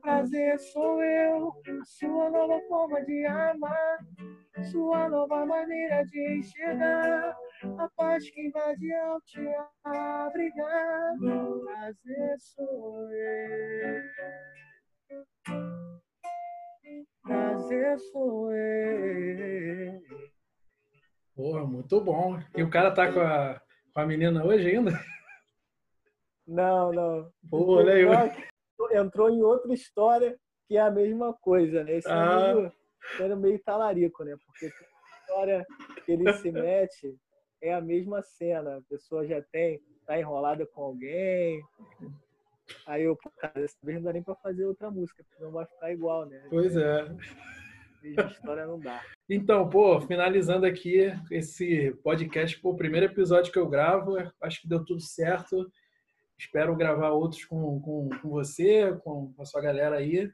[0.00, 1.52] Prazer sou eu,
[1.84, 3.98] sua nova forma de amar.
[4.70, 7.36] Sua nova maneira de enxergar.
[7.78, 9.40] A paz que invade ao te
[9.84, 11.14] abrigar.
[11.64, 14.02] Prazer sou eu.
[17.22, 20.02] Prazer sou eu.
[21.34, 22.38] Porra, muito bom.
[22.56, 23.60] E o cara tá com a,
[23.94, 24.92] com a menina hoje ainda?
[26.46, 27.32] Não, não.
[27.48, 28.96] Pô, olha aí.
[28.96, 31.96] Entrou em outra história que é a mesma coisa, né?
[31.96, 32.50] Esse ah.
[32.50, 32.72] amigo
[33.20, 34.36] era meio talarico, né?
[34.44, 35.66] Porque a história
[36.04, 37.16] que ele se mete
[37.60, 38.78] é a mesma cena.
[38.78, 41.62] A pessoa já tem, tá enrolada com alguém.
[42.86, 45.66] Aí eu, cara, dessa vez não dá nem pra fazer outra música, porque não vai
[45.66, 46.42] ficar igual, né?
[46.50, 47.06] Pois é
[48.02, 49.00] mesma história não dá.
[49.28, 54.68] Então, pô, finalizando aqui esse podcast, pô, o primeiro episódio que eu gravo, acho que
[54.68, 55.70] deu tudo certo.
[56.38, 60.30] Espero gravar outros com, com, com você, com a sua galera aí.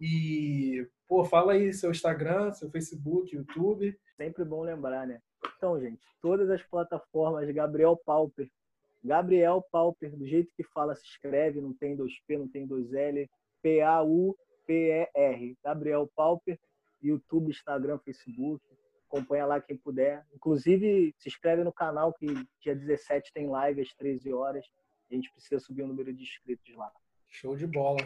[0.00, 3.98] E, pô, fala aí seu Instagram, seu Facebook, YouTube.
[4.16, 5.20] Sempre bom lembrar, né?
[5.56, 8.48] Então, gente, todas as plataformas, Gabriel Pauper.
[9.02, 12.92] Gabriel Pauper, do jeito que fala, se escreve, não tem dois P, não tem dois
[12.92, 13.28] L.
[13.62, 15.56] P-A-U-P-E-R.
[15.64, 16.58] Gabriel Pauper.
[17.02, 18.62] YouTube, Instagram, Facebook.
[19.06, 20.26] Acompanha lá quem puder.
[20.34, 22.26] Inclusive, se inscreve no canal que
[22.60, 24.66] dia 17 tem live às 13 horas.
[25.10, 26.92] A gente precisa subir o número de inscritos lá.
[27.28, 27.98] Show de bola.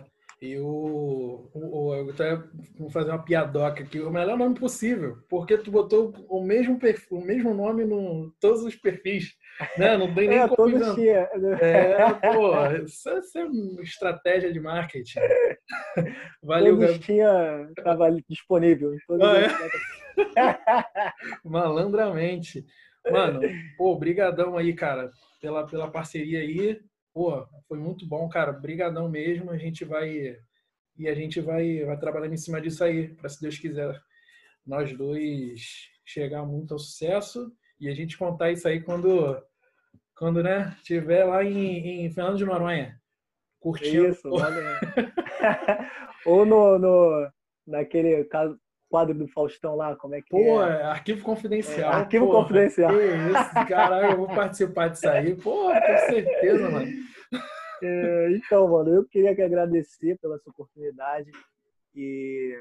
[0.42, 2.36] E o, o, o eu até
[2.76, 4.00] vou fazer uma piadoca aqui.
[4.00, 8.64] O melhor nome possível, porque tu botou o mesmo perfil, o mesmo nome em todos
[8.64, 9.36] os perfis,
[9.78, 9.96] né?
[9.96, 10.56] Não tem nem é, como.
[10.56, 11.28] Todos tinha.
[11.60, 15.20] É, pô, isso, isso é uma estratégia de marketing.
[16.42, 18.96] Valeu, todos tinha, estava disponível.
[19.20, 21.12] Ah, é?
[21.48, 22.66] Malandramente.
[23.08, 23.40] Mano,
[23.78, 25.08] pô, brigadão aí, cara,
[25.40, 26.80] pela, pela parceria aí.
[27.12, 28.52] Pô, foi muito bom, cara.
[28.52, 29.50] Brigadão mesmo.
[29.50, 30.36] A gente vai
[30.96, 33.98] e a gente vai vai trabalhando em cima disso aí, para se Deus quiser,
[34.66, 37.50] nós dois chegar muito ao sucesso
[37.80, 39.40] e a gente contar isso aí quando
[40.14, 42.96] quando, né, tiver lá em, em Fernando de Noronha,
[43.58, 44.08] curtindo.
[44.08, 44.62] Isso, valeu.
[46.26, 47.32] Ou no, no,
[47.66, 48.28] naquele
[48.92, 50.82] quadro do Faustão lá, como é que pô, é?
[50.82, 51.90] arquivo confidencial.
[51.90, 52.90] É, arquivo porra, confidencial.
[52.90, 55.34] Que isso, caralho, eu vou participar disso aí.
[55.42, 56.92] Pô, com certeza, mano.
[57.82, 61.30] É, então, mano, eu queria que agradecer pela sua oportunidade
[61.94, 62.54] e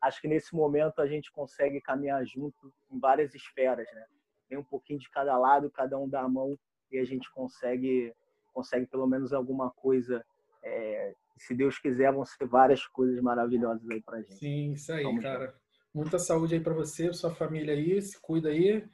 [0.00, 4.04] acho que nesse momento a gente consegue caminhar junto em várias esferas, né?
[4.48, 6.56] Tem um pouquinho de cada lado, cada um dá a mão
[6.92, 8.14] e a gente consegue
[8.52, 10.24] consegue pelo menos alguma coisa
[10.62, 14.34] é, se Deus quiser, vão ser várias coisas maravilhosas aí pra gente.
[14.34, 15.46] Sim, isso aí, Vamos cara.
[15.46, 15.54] Ver.
[15.94, 18.84] Muita saúde aí para você, sua família aí, se cuida aí.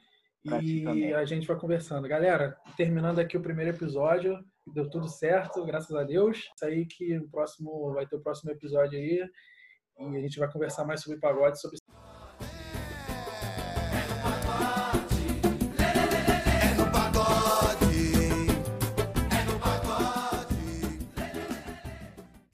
[0.43, 2.07] E a gente vai conversando.
[2.07, 4.37] Galera, terminando aqui o primeiro episódio,
[4.73, 6.37] deu tudo certo, graças a Deus.
[6.37, 9.23] Isso aí que o próximo vai ter o próximo episódio aí.
[9.99, 11.77] E a gente vai conversar mais sobre pagode, sobre